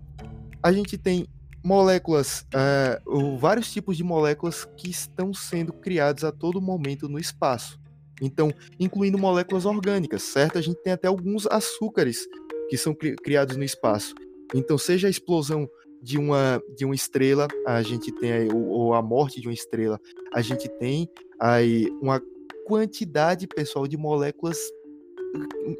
a 0.63 0.73
gente 0.73 0.97
tem 0.97 1.27
moléculas, 1.63 2.47
uh, 3.07 3.37
vários 3.37 3.73
tipos 3.73 3.97
de 3.97 4.03
moléculas 4.03 4.65
que 4.77 4.91
estão 4.91 5.33
sendo 5.33 5.73
criadas 5.73 6.25
a 6.25 6.33
todo 6.33 6.61
momento 6.61 7.09
no 7.09 7.19
espaço. 7.19 7.79
Então, 8.21 8.53
incluindo 8.79 9.19
moléculas 9.19 9.65
orgânicas, 9.65 10.23
certo? 10.23 10.59
A 10.59 10.61
gente 10.61 10.83
tem 10.83 10.93
até 10.93 11.09
alguns 11.09 11.47
açúcares 11.47 12.27
que 12.69 12.77
são 12.77 12.95
cri 12.95 13.17
criados 13.17 13.57
no 13.57 13.65
espaço. 13.65 14.15
Então, 14.55 14.79
seja 14.79 15.07
a 15.09 15.11
explosão 15.11 15.69
de 16.03 16.19
uma, 16.19 16.61
de 16.77 16.85
uma 16.85 16.95
estrela, 16.95 17.47
a 17.67 17.83
gente 17.83 18.11
tem 18.13 18.33
aí, 18.33 18.49
ou, 18.49 18.69
ou 18.69 18.95
a 18.95 19.03
morte 19.03 19.41
de 19.41 19.49
uma 19.49 19.55
estrela, 19.55 20.01
a 20.33 20.41
gente 20.41 20.69
tem 20.69 21.09
aí 21.39 21.89
uma 22.01 22.21
quantidade, 22.65 23.47
pessoal, 23.47 23.87
de 23.87 23.97
moléculas 23.97 24.59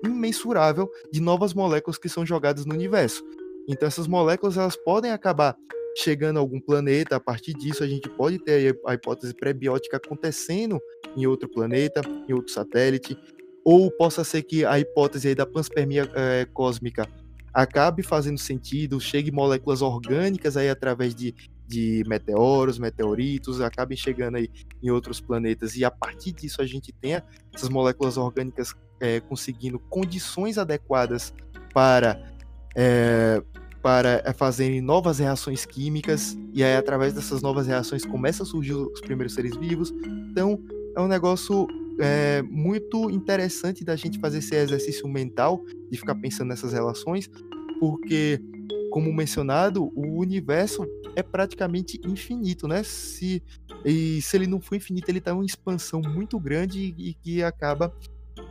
imensurável 0.05 0.91
de 1.13 1.21
novas 1.21 1.53
moléculas 1.53 1.99
que 1.99 2.09
são 2.09 2.25
jogadas 2.25 2.65
no 2.65 2.75
universo. 2.75 3.23
Então 3.69 3.87
essas 3.87 4.07
moléculas 4.07 4.57
elas 4.57 4.77
podem 4.77 5.11
acabar 5.11 5.57
chegando 5.97 6.39
a 6.39 6.41
algum 6.41 6.59
planeta, 6.59 7.17
a 7.17 7.21
partir 7.21 7.53
disso 7.53 7.85
a 7.85 7.87
gente 7.87 8.09
pode 8.09 8.39
ter 8.39 8.79
a 8.87 8.95
hipótese 8.95 9.35
pré-biótica 9.35 9.99
acontecendo 9.99 10.81
em 11.17 11.27
outro 11.27 11.49
planeta, 11.49 12.01
em 12.29 12.33
outro 12.33 12.53
satélite, 12.53 13.17
ou 13.65 13.91
possa 13.91 14.25
ser 14.25 14.43
que 14.43 14.65
a 14.65 14.81
hipótese 14.81 15.35
da 15.35 15.47
panspermia 15.47 16.11
é, 16.15 16.47
cósmica 16.47 17.07
acabe 17.53 18.03
fazendo 18.03 18.39
sentido, 18.39 18.99
chegue 18.99 19.31
moléculas 19.31 19.83
orgânicas 19.83 20.57
aí 20.57 20.71
através 20.71 21.15
de, 21.15 21.35
de 21.73 22.05
meteoros, 22.07 22.79
meteoritos, 22.79 23.63
acabem 23.63 23.97
chegando 23.97 24.37
aí 24.37 24.51
em 24.83 24.91
outros 24.91 25.21
planetas 25.21 25.75
e 25.75 25.85
a 25.85 25.91
partir 25.91 26.33
disso 26.33 26.61
a 26.61 26.67
gente 26.67 26.93
tenha 26.93 27.25
essas 27.53 27.71
moléculas 27.71 28.19
orgânicas 28.19 28.75
é, 29.01 29.21
conseguindo 29.21 29.79
condições 29.79 30.59
adequadas 30.59 31.33
para 31.73 32.23
é, 32.77 33.43
para 33.83 34.23
fazerem 34.35 34.81
novas 34.81 35.19
reações 35.19 35.65
químicas 35.65 36.37
e 36.53 36.63
aí 36.63 36.77
através 36.77 37.15
dessas 37.15 37.41
novas 37.41 37.67
reações 37.67 38.05
começam 38.05 38.45
a 38.45 38.49
surgir 38.49 38.75
os 38.75 39.01
primeiros 39.01 39.35
seres 39.35 39.57
vivos. 39.57 39.91
Então 40.31 40.63
é 40.95 41.01
um 41.01 41.09
negócio 41.09 41.67
é, 41.99 42.43
muito 42.43 43.11
interessante 43.11 43.83
da 43.83 43.97
gente 43.97 44.19
fazer 44.21 44.39
esse 44.39 44.55
exercício 44.55 45.09
mental 45.09 45.65
de 45.91 45.99
ficar 45.99 46.15
pensando 46.17 46.49
nessas 46.49 46.73
relações, 46.73 47.29
porque 47.81 48.41
como 48.93 49.11
mencionado, 49.11 49.91
o 49.97 50.19
universo 50.19 50.87
é 51.17 51.23
praticamente 51.23 51.99
infinito, 52.05 52.69
né? 52.69 52.83
Se, 52.83 53.43
e 53.87 54.21
se 54.21 54.37
ele 54.37 54.47
não 54.47 54.61
for 54.61 54.77
infinito, 54.77 55.09
ele 55.09 55.19
está 55.19 55.31
em 55.31 55.35
uma 55.35 55.47
expansão 55.47 56.03
muito 56.03 56.39
grande 56.39 56.95
e, 56.99 57.09
e 57.09 57.15
que 57.15 57.43
acaba, 57.43 57.91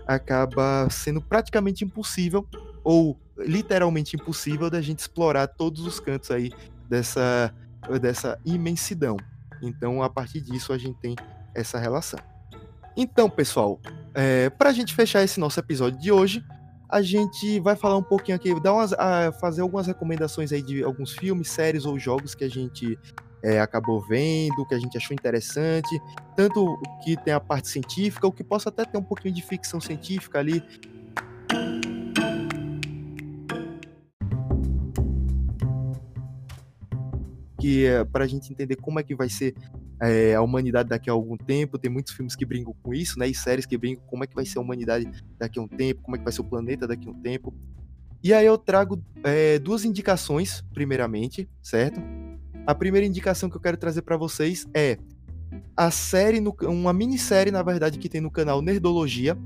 acaba 0.07 0.89
sendo 0.89 1.21
praticamente 1.21 1.85
impossível, 1.85 2.47
ou 2.83 3.19
literalmente 3.37 4.15
impossível, 4.15 4.67
da 4.67 4.81
gente 4.81 4.99
explorar 4.99 5.45
todos 5.45 5.85
os 5.85 5.99
cantos 5.99 6.31
aí 6.31 6.51
dessa, 6.89 7.53
dessa 8.01 8.39
imensidão. 8.43 9.17
Então, 9.61 10.01
a 10.01 10.09
partir 10.09 10.41
disso, 10.41 10.73
a 10.73 10.77
gente 10.79 10.97
tem 10.99 11.15
essa 11.53 11.77
relação. 11.77 12.19
Então, 12.97 13.29
pessoal, 13.29 13.79
é, 14.15 14.49
para 14.49 14.71
a 14.71 14.73
gente 14.73 14.95
fechar 14.95 15.21
esse 15.21 15.39
nosso 15.39 15.59
episódio 15.59 15.99
de 15.99 16.11
hoje, 16.11 16.43
a 16.91 17.01
gente 17.01 17.57
vai 17.61 17.75
falar 17.75 17.95
um 17.95 18.03
pouquinho 18.03 18.35
aqui, 18.35 18.53
dar 18.59 18.73
umas, 18.73 18.91
fazer 19.39 19.61
algumas 19.61 19.87
recomendações 19.87 20.51
aí 20.51 20.61
de 20.61 20.83
alguns 20.83 21.13
filmes, 21.13 21.49
séries 21.49 21.85
ou 21.85 21.97
jogos 21.97 22.35
que 22.35 22.43
a 22.43 22.49
gente 22.49 22.99
é, 23.41 23.61
acabou 23.61 24.01
vendo, 24.01 24.65
que 24.65 24.75
a 24.75 24.79
gente 24.79 24.97
achou 24.97 25.13
interessante, 25.13 26.01
tanto 26.35 26.77
que 27.01 27.15
tem 27.15 27.33
a 27.33 27.39
parte 27.39 27.69
científica, 27.69 28.27
ou 28.27 28.33
que 28.33 28.43
possa 28.43 28.67
até 28.67 28.83
ter 28.83 28.97
um 28.97 29.03
pouquinho 29.03 29.33
de 29.33 29.41
ficção 29.41 29.79
científica 29.79 30.39
ali. 30.39 30.61
Que 37.57 37.85
é 37.85 38.03
para 38.03 38.25
a 38.25 38.27
gente 38.27 38.51
entender 38.51 38.75
como 38.75 38.99
é 38.99 39.03
que 39.03 39.15
vai 39.15 39.29
ser 39.29 39.55
é, 40.01 40.33
a 40.33 40.41
humanidade 40.41 40.89
daqui 40.89 41.09
a 41.09 41.13
algum 41.13 41.37
tempo. 41.37 41.77
Tem 41.77 41.91
muitos 41.91 42.13
filmes 42.13 42.35
que 42.35 42.45
brincam 42.45 42.75
com 42.81 42.93
isso, 42.93 43.19
né? 43.19 43.27
E 43.27 43.35
séries 43.35 43.65
que 43.65 43.77
brincam 43.77 44.03
como 44.07 44.23
é 44.23 44.27
que 44.27 44.35
vai 44.35 44.45
ser 44.45 44.57
a 44.57 44.61
humanidade 44.61 45.09
daqui 45.37 45.59
a 45.59 45.61
um 45.61 45.67
tempo, 45.67 46.01
como 46.01 46.15
é 46.15 46.19
que 46.19 46.23
vai 46.23 46.33
ser 46.33 46.41
o 46.41 46.45
planeta 46.45 46.87
daqui 46.87 47.07
a 47.07 47.11
um 47.11 47.21
tempo. 47.21 47.53
E 48.23 48.33
aí 48.33 48.45
eu 48.45 48.57
trago 48.57 49.03
é, 49.23 49.59
duas 49.59 49.85
indicações, 49.85 50.63
primeiramente, 50.73 51.49
certo? 51.61 52.01
A 52.65 52.75
primeira 52.75 53.05
indicação 53.05 53.49
que 53.49 53.55
eu 53.55 53.61
quero 53.61 53.77
trazer 53.77 54.01
para 54.01 54.17
vocês 54.17 54.67
é 54.73 54.97
a 55.75 55.89
série, 55.89 56.39
no, 56.39 56.55
uma 56.63 56.93
minissérie, 56.93 57.51
na 57.51 57.63
verdade, 57.63 57.97
que 57.97 58.09
tem 58.09 58.21
no 58.21 58.29
canal 58.29 58.61
Nerdologia. 58.61 59.37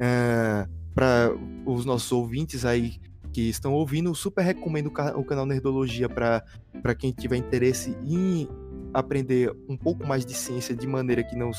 É, 0.00 0.68
para 0.98 1.32
os 1.64 1.84
nossos 1.84 2.10
ouvintes 2.10 2.64
aí 2.64 2.98
que 3.38 3.48
estão 3.48 3.72
ouvindo, 3.72 4.12
super 4.16 4.42
recomendo 4.42 4.88
o 4.88 5.24
canal 5.24 5.46
Nerdologia 5.46 6.08
para 6.08 6.94
quem 6.98 7.12
tiver 7.12 7.36
interesse 7.36 7.96
em 8.04 8.48
aprender 8.92 9.54
um 9.68 9.76
pouco 9.76 10.04
mais 10.04 10.26
de 10.26 10.34
ciência 10.34 10.74
de 10.74 10.88
maneira 10.88 11.22
que 11.22 11.36
não 11.36 11.52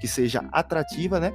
que 0.00 0.08
seja 0.08 0.42
atrativa, 0.50 1.20
né? 1.20 1.34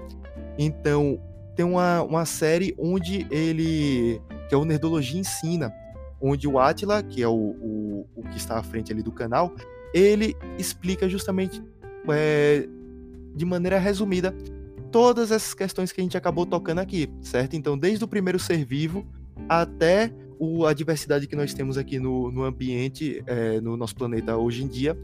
Então, 0.58 1.22
tem 1.56 1.64
uma, 1.64 2.02
uma 2.02 2.26
série 2.26 2.74
onde 2.80 3.28
ele 3.30 4.20
que 4.50 4.56
é 4.56 4.58
o 4.58 4.66
Nerdologia 4.66 5.20
ensina, 5.20 5.72
onde 6.20 6.48
o 6.48 6.58
Atila, 6.58 7.04
que 7.04 7.22
é 7.22 7.28
o, 7.28 7.56
o, 7.62 8.10
o 8.16 8.24
que 8.24 8.38
está 8.38 8.58
à 8.58 8.64
frente 8.64 8.92
ali 8.92 9.04
do 9.04 9.12
canal, 9.12 9.54
ele 9.94 10.36
explica 10.58 11.08
justamente 11.08 11.64
é, 12.10 12.68
de 13.36 13.46
maneira 13.46 13.78
resumida 13.78 14.34
todas 14.92 15.30
essas 15.30 15.54
questões 15.54 15.92
que 15.92 16.02
a 16.02 16.04
gente 16.04 16.18
acabou 16.18 16.44
tocando 16.44 16.80
aqui, 16.80 17.08
certo? 17.22 17.56
Então, 17.56 17.78
desde 17.78 18.04
o 18.04 18.08
primeiro 18.08 18.40
ser 18.40 18.66
vivo 18.66 19.06
até 19.48 20.12
o, 20.39 20.65
a 20.65 20.74
diversidade 20.74 21.28
que 21.28 21.36
nós 21.36 21.54
temos 21.54 21.78
aqui 21.78 22.00
no, 22.00 22.32
no 22.32 22.44
ambiente, 22.44 23.24
é, 23.28 23.62
no 23.62 23.78
nosso 23.78 23.96
planeta 23.96 24.36
hoje 24.38 24.63
em 24.63 24.67
dia, 24.67 24.98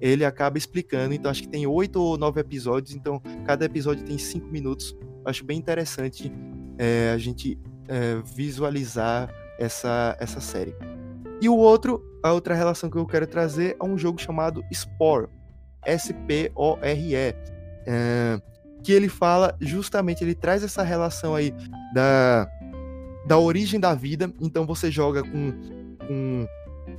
ele 0.00 0.24
acaba 0.24 0.58
explicando. 0.58 1.14
Então, 1.14 1.30
acho 1.30 1.42
que 1.42 1.48
tem 1.48 1.66
oito 1.66 2.00
ou 2.00 2.18
nove 2.18 2.40
episódios, 2.40 2.94
então 2.94 3.20
cada 3.44 3.64
episódio 3.64 4.04
tem 4.04 4.18
cinco 4.18 4.48
minutos. 4.48 4.96
Acho 5.24 5.44
bem 5.44 5.58
interessante 5.58 6.32
é, 6.78 7.12
a 7.14 7.18
gente 7.18 7.58
é, 7.86 8.20
visualizar 8.34 9.32
essa, 9.58 10.16
essa 10.18 10.40
série. 10.40 10.74
E 11.40 11.48
o 11.48 11.56
outro, 11.56 12.02
a 12.22 12.32
outra 12.32 12.54
relação 12.54 12.90
que 12.90 12.96
eu 12.96 13.06
quero 13.06 13.26
trazer 13.26 13.76
é 13.80 13.84
um 13.84 13.96
jogo 13.96 14.20
chamado 14.20 14.64
Spore, 14.72 15.28
S-P-O-R-E, 15.84 17.14
é, 17.14 17.34
que 18.82 18.92
ele 18.92 19.08
fala 19.08 19.56
justamente, 19.60 20.24
ele 20.24 20.34
traz 20.34 20.62
essa 20.62 20.82
relação 20.82 21.34
aí 21.34 21.54
da, 21.94 22.48
da 23.30 23.38
origem 23.38 23.78
da 23.78 23.94
vida. 23.94 24.34
Então 24.40 24.66
você 24.66 24.90
joga 24.90 25.22
com, 25.22 25.52
com 26.04 26.48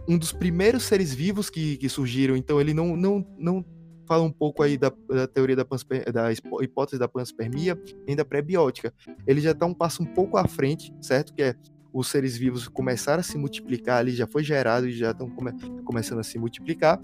um 0.07 0.17
dos 0.17 0.31
primeiros 0.31 0.83
seres 0.83 1.13
vivos 1.13 1.49
que, 1.49 1.75
que 1.75 1.89
surgiram. 1.89 2.37
Então 2.37 2.61
ele 2.61 2.73
não, 2.73 2.95
não, 2.95 3.27
não 3.37 3.65
fala 4.07 4.23
um 4.23 4.31
pouco 4.31 4.63
aí 4.63 4.77
da, 4.77 4.93
da 5.09 5.27
teoria 5.27 5.57
da, 5.57 5.65
da 6.09 6.31
hipótese 6.31 6.97
da 6.97 7.09
panspermia, 7.09 7.77
ainda 8.07 8.23
pré-biótica. 8.23 8.93
Ele 9.27 9.41
já 9.41 9.51
está 9.51 9.65
um 9.65 9.73
passo 9.73 10.03
um 10.03 10.05
pouco 10.05 10.37
à 10.37 10.47
frente, 10.47 10.93
certo? 11.01 11.33
Que 11.33 11.43
é 11.43 11.55
os 11.91 12.07
seres 12.07 12.37
vivos 12.37 12.69
começaram 12.69 13.19
a 13.19 13.23
se 13.23 13.37
multiplicar 13.37 13.97
ali, 13.97 14.11
já 14.11 14.25
foi 14.25 14.41
gerado 14.41 14.87
e 14.87 14.93
já 14.93 15.11
estão 15.11 15.29
come, 15.29 15.51
começando 15.83 16.19
a 16.19 16.23
se 16.23 16.39
multiplicar 16.39 16.97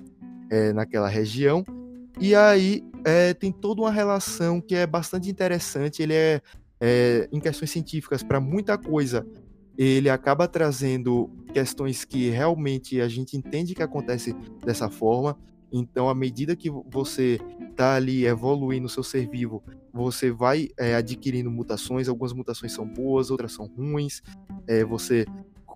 é, 0.50 0.72
naquela 0.72 1.10
região. 1.10 1.66
E 2.18 2.34
aí 2.34 2.82
é, 3.04 3.34
tem 3.34 3.52
toda 3.52 3.82
uma 3.82 3.92
relação 3.92 4.62
que 4.62 4.74
é 4.74 4.88
bastante 4.88 5.30
interessante. 5.30 6.02
Ele 6.02 6.14
é, 6.14 6.42
é 6.80 7.28
em 7.32 7.40
questões 7.40 7.72
científicas 7.72 8.24
para 8.24 8.40
muita 8.40 8.78
coisa. 8.78 9.26
Ele 9.78 10.10
acaba 10.10 10.48
trazendo 10.48 11.30
questões 11.54 12.04
que 12.04 12.30
realmente 12.30 13.00
a 13.00 13.08
gente 13.08 13.38
entende 13.38 13.76
que 13.76 13.84
acontece 13.84 14.34
dessa 14.66 14.90
forma. 14.90 15.38
Então, 15.72 16.10
à 16.10 16.16
medida 16.16 16.56
que 16.56 16.70
você 16.70 17.40
está 17.70 17.96
ali 17.96 18.26
evoluindo 18.26 18.88
o 18.88 18.90
seu 18.90 19.04
ser 19.04 19.30
vivo, 19.30 19.62
você 19.94 20.32
vai 20.32 20.70
é, 20.80 20.96
adquirindo 20.96 21.52
mutações. 21.52 22.08
Algumas 22.08 22.34
mutações 22.34 22.72
são 22.72 22.88
boas, 22.88 23.30
outras 23.30 23.52
são 23.52 23.68
ruins. 23.68 24.22
É, 24.66 24.84
você 24.84 25.26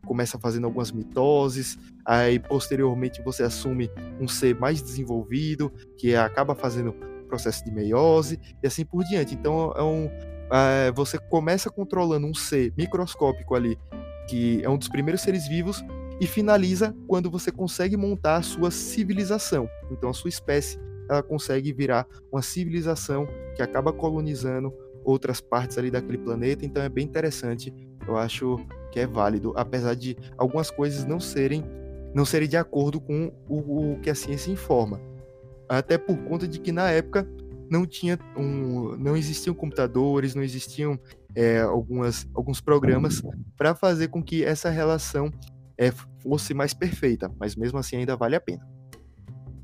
começa 0.06 0.40
fazendo 0.40 0.66
algumas 0.66 0.92
mitoses, 0.92 1.78
aí 2.04 2.40
posteriormente 2.40 3.22
você 3.22 3.44
assume 3.44 3.90
um 4.20 4.28
ser 4.28 4.60
mais 4.60 4.82
desenvolvido, 4.82 5.72
que 5.98 6.16
acaba 6.16 6.56
fazendo 6.56 6.94
processo 7.28 7.64
de 7.64 7.72
meiose 7.72 8.40
e 8.62 8.68
assim 8.68 8.84
por 8.84 9.04
diante. 9.06 9.34
Então 9.34 9.72
é 9.76 9.84
um, 9.84 10.10
é, 10.52 10.92
você 10.92 11.18
começa 11.18 11.70
controlando 11.70 12.28
um 12.28 12.34
ser 12.34 12.74
microscópico 12.78 13.56
ali, 13.56 13.80
que 14.28 14.62
é 14.64 14.70
um 14.70 14.78
dos 14.78 14.90
primeiros 14.90 15.22
seres 15.22 15.48
vivos, 15.48 15.84
e 16.20 16.28
finaliza 16.28 16.96
quando 17.08 17.32
você 17.32 17.52
consegue 17.52 17.98
montar 17.98 18.38
a 18.38 18.42
sua 18.42 18.70
civilização. 18.70 19.68
Então 19.90 20.10
a 20.10 20.14
sua 20.14 20.30
espécie 20.30 20.80
ela 21.10 21.24
consegue 21.24 21.74
virar 21.74 22.06
uma 22.32 22.42
civilização 22.42 23.28
que 23.56 23.62
acaba 23.62 23.92
colonizando 23.92 24.74
outras 25.04 25.42
partes 25.42 25.78
ali 25.78 25.90
daquele 25.90 26.18
planeta. 26.18 26.66
Então 26.66 26.84
é 26.84 26.90
bem 26.90 27.06
interessante. 27.06 27.74
Eu 28.08 28.18
acho 28.18 28.58
que 28.92 29.00
é 29.00 29.08
válido, 29.08 29.54
apesar 29.56 29.96
de 29.96 30.16
algumas 30.38 30.70
coisas 30.70 31.06
não 31.06 31.20
serem 31.20 31.64
não 32.14 32.26
serem 32.26 32.48
de 32.48 32.58
acordo 32.58 33.00
com 33.00 33.32
o, 33.48 33.94
o 33.94 34.00
que 34.02 34.10
a 34.10 34.16
ciência 34.16 34.52
informa. 34.52 35.00
Até 35.68 35.98
por 35.98 36.18
conta 36.18 36.46
de 36.46 36.60
que 36.60 36.72
na 36.72 36.92
época 36.92 37.26
não 37.72 37.86
tinha 37.86 38.20
um, 38.36 38.98
não 38.98 39.16
existiam 39.16 39.56
computadores, 39.56 40.36
não 40.36 40.44
existiam 40.44 41.00
é, 41.34 41.62
algumas, 41.62 42.28
alguns 42.36 42.60
programas 42.60 43.24
para 43.56 43.74
fazer 43.74 44.10
com 44.10 44.22
que 44.22 44.44
essa 44.44 44.70
relação 44.70 45.32
é, 45.78 45.90
fosse 46.20 46.54
mais 46.54 46.74
perfeita, 46.74 47.32
mas 47.40 47.56
mesmo 47.56 47.80
assim 47.80 47.96
ainda 47.96 48.18
vale 48.18 48.36
a 48.36 48.42
pena. 48.42 48.68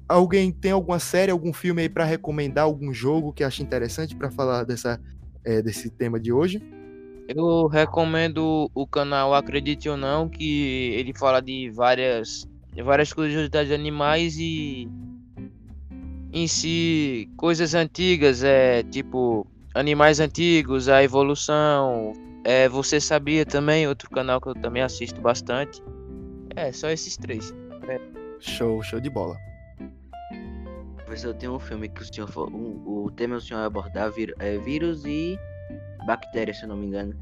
Alguém 0.08 0.54
tem 0.54 0.72
alguma 0.72 1.00
série, 1.00 1.34
algum 1.34 1.52
filme 1.52 1.82
aí 1.82 1.90
para 1.90 2.06
recomendar, 2.06 2.64
algum 2.64 2.94
jogo 2.94 3.34
que 3.34 3.44
acha 3.44 3.62
interessante 3.62 4.16
para 4.16 4.32
falar 4.32 4.64
dessa, 4.64 5.02
é, 5.44 5.62
desse 5.62 5.90
tema 5.90 6.18
de 6.18 6.32
hoje? 6.32 6.64
Eu 7.28 7.68
recomendo 7.68 8.72
o 8.74 8.88
canal 8.88 9.34
Acredite 9.36 9.90
ou 9.90 9.98
Não, 9.98 10.30
que 10.30 10.94
ele 10.96 11.14
fala 11.14 11.42
de 11.42 11.70
várias, 11.72 12.48
várias 12.86 13.12
curiosidades 13.12 13.68
de 13.68 13.76
animais 13.76 14.38
e 14.40 14.88
em 16.32 16.48
si 16.48 17.30
coisas 17.38 17.74
antigas, 17.74 18.44
é 18.44 18.84
tipo 18.84 19.48
animais 19.74 20.20
antigos, 20.20 20.90
a 20.90 21.04
evolução. 21.04 22.14
É, 22.44 22.70
você 22.70 23.00
sabia 23.00 23.46
também, 23.46 23.88
outro 23.88 24.10
canal 24.10 24.40
que 24.40 24.48
eu 24.48 24.56
também 24.56 24.82
assisto 24.82 25.20
bastante. 25.22 25.82
É, 26.56 26.72
só 26.72 26.90
esses 26.90 27.18
três. 27.18 27.54
É. 27.88 28.00
Show, 28.40 28.82
show 28.84 29.00
de 29.00 29.10
bola. 29.10 29.38
Professor, 31.06 31.34
tem 31.36 31.50
um 31.50 31.60
filme 31.60 31.88
que 31.90 32.02
o 32.02 32.06
senhor 32.06 32.30
o, 32.36 33.06
o 33.06 33.12
tema 33.12 33.38
o 33.38 33.42
senhor 33.42 33.62
abordar 33.62 34.12
é 34.40 34.58
vírus 34.58 35.06
e 35.06 35.40
bactérias, 36.06 36.58
se 36.58 36.64
eu 36.64 36.70
não 36.70 36.78
me 36.78 36.88
engano. 36.88 37.16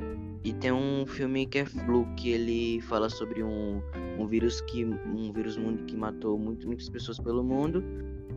E 0.44 0.54
tem 0.54 0.72
um 0.72 1.06
filme 1.08 1.46
que 1.48 1.60
é 1.60 1.66
Flu, 1.66 2.08
que 2.16 2.30
ele 2.30 2.82
fala 2.82 3.10
sobre 3.10 3.44
um, 3.44 3.82
um 4.20 4.28
vírus 4.28 4.62
que 4.62 4.86
um 4.86 5.32
vírus 5.34 5.58
mundo 5.58 5.84
que 5.86 5.96
matou 5.96 6.38
muito, 6.38 6.68
muitas 6.68 6.88
pessoas 6.88 7.20
pelo 7.20 7.44
mundo. 7.44 7.84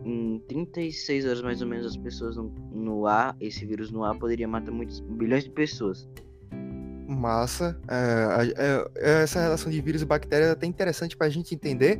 Em 0.03 0.39
36 0.47 1.25
horas 1.25 1.41
mais 1.41 1.61
ou 1.61 1.67
menos 1.67 1.85
as 1.85 1.97
pessoas 1.97 2.37
no, 2.37 2.51
no 2.71 3.05
ar, 3.05 3.35
esse 3.39 3.65
vírus 3.65 3.91
no 3.91 4.03
ar 4.03 4.17
poderia 4.17 4.47
matar 4.47 4.71
muitos 4.71 4.99
bilhões 4.99 5.43
de 5.43 5.49
pessoas. 5.51 6.07
Massa. 7.07 7.79
É, 7.89 8.53
é, 8.55 8.91
é, 8.95 9.23
essa 9.23 9.41
relação 9.41 9.71
de 9.71 9.81
vírus 9.81 10.01
e 10.01 10.05
bactéria 10.05 10.45
é 10.45 10.51
até 10.51 10.65
interessante 10.65 11.17
para 11.17 11.27
a 11.27 11.29
gente 11.29 11.53
entender 11.53 11.99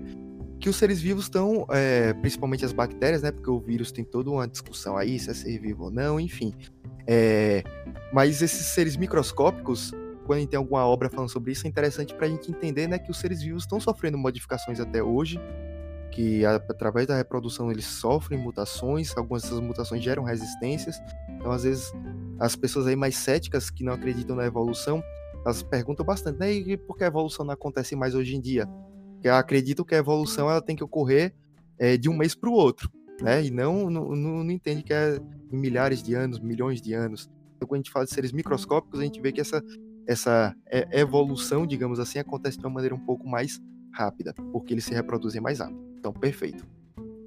que 0.59 0.69
os 0.69 0.75
seres 0.75 1.01
vivos 1.01 1.25
estão, 1.25 1.65
é, 1.71 2.13
principalmente 2.13 2.65
as 2.65 2.73
bactérias, 2.73 3.21
né? 3.21 3.31
Porque 3.31 3.49
o 3.49 3.59
vírus 3.59 3.91
tem 3.91 4.03
toda 4.03 4.29
uma 4.29 4.47
discussão 4.47 4.97
aí, 4.97 5.17
se 5.17 5.29
é 5.31 5.33
ser 5.33 5.57
vivo 5.59 5.85
ou 5.85 5.91
não, 5.91 6.19
enfim. 6.19 6.53
É, 7.07 7.63
mas 8.13 8.41
esses 8.41 8.67
seres 8.67 8.97
microscópicos, 8.97 9.91
quando 10.25 10.45
tem 10.45 10.57
alguma 10.57 10.85
obra 10.85 11.09
falando 11.09 11.29
sobre 11.29 11.53
isso, 11.53 11.65
é 11.65 11.69
interessante 11.69 12.13
para 12.13 12.27
a 12.27 12.29
gente 12.29 12.51
entender 12.51 12.87
né, 12.87 12.99
que 12.99 13.09
os 13.09 13.17
seres 13.17 13.41
vivos 13.41 13.63
estão 13.63 13.79
sofrendo 13.79 14.17
modificações 14.17 14.79
até 14.79 15.01
hoje, 15.01 15.39
que 16.11 16.45
através 16.45 17.07
da 17.07 17.15
reprodução 17.15 17.71
eles 17.71 17.85
sofrem 17.85 18.39
mutações, 18.39 19.15
algumas 19.17 19.43
dessas 19.43 19.59
mutações 19.59 20.03
geram 20.03 20.23
resistências. 20.23 20.99
Então, 21.29 21.51
às 21.51 21.63
vezes, 21.63 21.91
as 22.39 22.55
pessoas 22.55 22.87
aí 22.87 22.95
mais 22.95 23.15
céticas 23.15 23.69
que 23.69 23.83
não 23.83 23.93
acreditam 23.93 24.35
na 24.35 24.45
evolução, 24.45 25.03
elas 25.45 25.63
perguntam 25.63 26.05
bastante, 26.05 26.39
né? 26.39 26.51
E 26.51 26.77
por 26.77 26.97
que 26.97 27.03
a 27.03 27.07
evolução 27.07 27.45
não 27.45 27.53
acontece 27.53 27.95
mais 27.95 28.15
hoje 28.15 28.35
em 28.35 28.41
dia? 28.41 28.67
Porque 29.13 29.29
acreditam 29.29 29.85
que 29.85 29.95
a 29.95 29.99
evolução 29.99 30.49
ela 30.49 30.61
tem 30.61 30.75
que 30.75 30.83
ocorrer 30.83 31.33
é, 31.77 31.95
de 31.97 32.09
um 32.09 32.17
mês 32.17 32.35
para 32.35 32.49
o 32.49 32.53
outro 32.53 32.91
né? 33.21 33.45
E 33.45 33.51
não, 33.51 33.89
não, 33.89 34.15
não 34.15 34.51
entende 34.51 34.83
que 34.83 34.93
é 34.93 35.19
em 35.51 35.57
milhares 35.57 36.01
de 36.01 36.13
anos, 36.13 36.39
milhões 36.39 36.81
de 36.81 36.93
anos. 36.93 37.29
Então, 37.55 37.67
quando 37.67 37.79
a 37.79 37.83
gente 37.83 37.91
fala 37.91 38.05
de 38.05 38.13
seres 38.13 38.31
microscópicos, 38.31 38.99
a 38.99 39.03
gente 39.03 39.19
vê 39.19 39.31
que 39.31 39.41
essa, 39.41 39.63
essa 40.07 40.55
evolução, 40.91 41.67
digamos 41.67 41.99
assim, 41.99 42.19
acontece 42.19 42.57
de 42.57 42.65
uma 42.65 42.73
maneira 42.73 42.95
um 42.95 42.99
pouco 42.99 43.27
mais 43.27 43.59
rápida, 43.91 44.33
porque 44.51 44.73
eles 44.73 44.85
se 44.85 44.93
reproduzem 44.93 45.41
mais 45.41 45.59
rápido. 45.59 45.88
Então, 45.99 46.13
perfeito. 46.13 46.65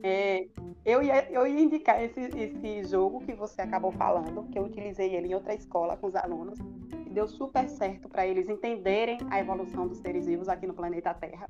É, 0.03 0.49
eu, 0.85 1.03
ia, 1.03 1.31
eu 1.31 1.47
ia 1.47 1.61
indicar 1.61 2.03
esse, 2.03 2.21
esse 2.21 2.85
jogo 2.85 3.21
que 3.21 3.35
você 3.35 3.63
acabou 3.63 3.93
falando, 3.93 4.49
que 4.51 4.59
eu 4.59 4.65
utilizei 4.65 5.15
ele 5.15 5.29
em 5.29 5.35
outra 5.35 5.55
escola 5.55 5.97
com 5.97 6.09
os 6.09 6.17
alunos, 6.17 6.59
e 7.07 7.11
deu 7.11 7.29
super 7.29 7.69
certo 7.69 8.09
para 8.09 8.27
eles 8.27 8.49
entenderem 8.49 9.19
a 9.31 9.39
evolução 9.39 9.87
dos 9.87 9.99
seres 9.99 10.27
vivos 10.27 10.49
aqui 10.49 10.67
no 10.67 10.75
planeta 10.75 11.15
Terra. 11.15 11.49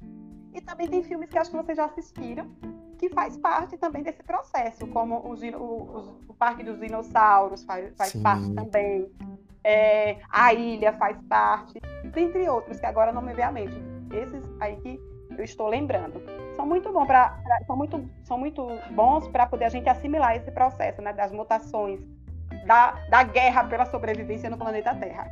E 0.53 0.61
também 0.61 0.89
tem 0.89 1.03
filmes 1.03 1.31
que 1.31 1.39
acho 1.39 1.51
que 1.51 1.57
vocês 1.57 1.77
já 1.77 1.87
assistiram, 1.87 2.51
que 2.99 3.09
faz 3.09 3.37
parte 3.39 3.79
também 3.79 4.03
desse 4.03 4.23
processo, 4.23 4.87
como 4.89 5.17
o, 5.17 6.29
o 6.29 6.35
Parque 6.35 6.63
dos 6.63 6.79
Dinossauros 6.79 7.65
faz, 7.65 7.95
faz 7.97 8.13
parte 8.17 8.53
também, 8.53 9.11
é, 9.65 10.19
a 10.29 10.53
Ilha 10.53 10.93
faz 10.93 11.17
parte, 11.23 11.81
dentre 12.13 12.49
outros, 12.49 12.81
que 12.81 12.87
agora 12.87 13.13
não 13.13 13.23
me 13.23 13.33
vê 13.33 13.43
à 13.43 13.53
mente. 13.53 13.75
Esses 14.13 14.45
aí 14.61 14.77
que 14.77 15.01
eu 15.39 15.45
estou 15.45 15.69
lembrando. 15.69 16.21
São 16.57 16.67
muito, 16.67 16.93
bom 16.93 17.07
pra 17.07 17.41
são 17.67 17.77
muito, 17.77 18.11
são 18.25 18.39
muito 18.39 18.67
bons 18.93 19.27
para 19.29 19.47
poder 19.47 19.67
a 19.67 19.69
gente 19.69 19.89
assimilar 19.89 20.37
esse 20.37 20.51
processo 20.51 21.01
né, 21.01 21.13
das 21.13 21.33
mutações, 21.33 22.01
da, 22.67 22.93
da 23.09 23.23
guerra 23.23 23.65
pela 23.65 23.87
sobrevivência 23.87 24.51
no 24.51 24.59
planeta 24.59 24.95
Terra. 24.95 25.27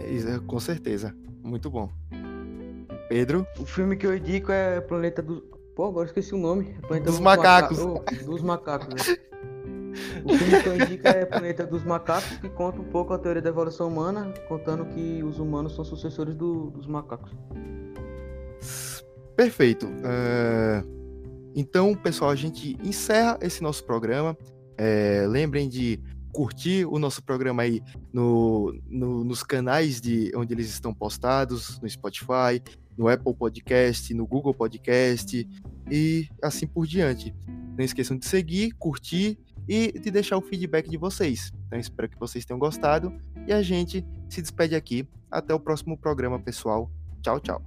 É, 0.00 0.38
com 0.46 0.58
certeza. 0.58 1.14
Muito 1.42 1.70
bom. 1.70 1.88
Pedro? 3.08 3.46
O 3.58 3.64
filme 3.64 3.96
que 3.96 4.06
eu 4.06 4.16
indico 4.16 4.50
é 4.50 4.80
Planeta 4.80 5.22
dos. 5.22 5.42
Pô, 5.74 5.86
agora 5.86 6.06
esqueci 6.06 6.34
o 6.34 6.38
nome. 6.38 6.76
Planeta 6.86 7.06
dos, 7.06 7.16
dos 7.16 7.20
Macacos. 7.20 7.78
Maca... 7.78 8.04
Oh, 8.22 8.24
dos 8.24 8.42
Macacos, 8.42 8.88
né? 8.88 9.16
O 10.24 10.36
filme 10.36 10.62
que 10.62 10.68
eu 10.68 10.76
indico 10.76 11.08
é 11.08 11.24
Planeta 11.24 11.66
dos 11.66 11.84
Macacos, 11.84 12.36
que 12.38 12.48
conta 12.48 12.80
um 12.80 12.84
pouco 12.84 13.12
a 13.14 13.18
teoria 13.18 13.40
da 13.40 13.48
evolução 13.48 13.88
humana, 13.88 14.32
contando 14.48 14.84
que 14.86 15.22
os 15.22 15.38
humanos 15.38 15.74
são 15.74 15.84
sucessores 15.84 16.34
do, 16.34 16.70
dos 16.70 16.86
macacos. 16.86 17.30
Perfeito. 19.36 19.86
Uh... 19.86 20.96
Então, 21.54 21.94
pessoal, 21.94 22.30
a 22.30 22.36
gente 22.36 22.76
encerra 22.82 23.38
esse 23.40 23.62
nosso 23.62 23.84
programa. 23.84 24.36
É... 24.76 25.26
Lembrem 25.28 25.68
de 25.68 26.00
curtir 26.32 26.84
o 26.84 26.98
nosso 26.98 27.22
programa 27.22 27.62
aí 27.62 27.82
no, 28.12 28.78
no, 28.86 29.24
nos 29.24 29.42
canais 29.42 30.00
de 30.02 30.30
onde 30.34 30.52
eles 30.52 30.68
estão 30.68 30.92
postados, 30.92 31.80
no 31.80 31.88
Spotify, 31.88 32.62
no 32.96 33.08
Apple 33.08 33.34
Podcast, 33.34 34.12
no 34.12 34.26
Google 34.26 34.52
Podcast 34.52 35.48
e 35.90 36.28
assim 36.42 36.66
por 36.66 36.86
diante. 36.86 37.34
Não 37.76 37.82
esqueçam 37.84 38.18
de 38.18 38.26
seguir, 38.26 38.72
curtir 38.72 39.38
e 39.66 39.92
de 39.92 40.10
deixar 40.10 40.36
o 40.36 40.42
feedback 40.42 40.90
de 40.90 40.96
vocês. 40.96 41.52
Então 41.66 41.78
espero 41.78 42.08
que 42.08 42.18
vocês 42.18 42.44
tenham 42.44 42.58
gostado 42.58 43.12
e 43.46 43.52
a 43.52 43.62
gente 43.62 44.04
se 44.28 44.42
despede 44.42 44.74
aqui. 44.74 45.08
Até 45.30 45.54
o 45.54 45.60
próximo 45.60 45.96
programa, 45.96 46.38
pessoal. 46.38 46.90
Tchau, 47.22 47.40
tchau. 47.40 47.62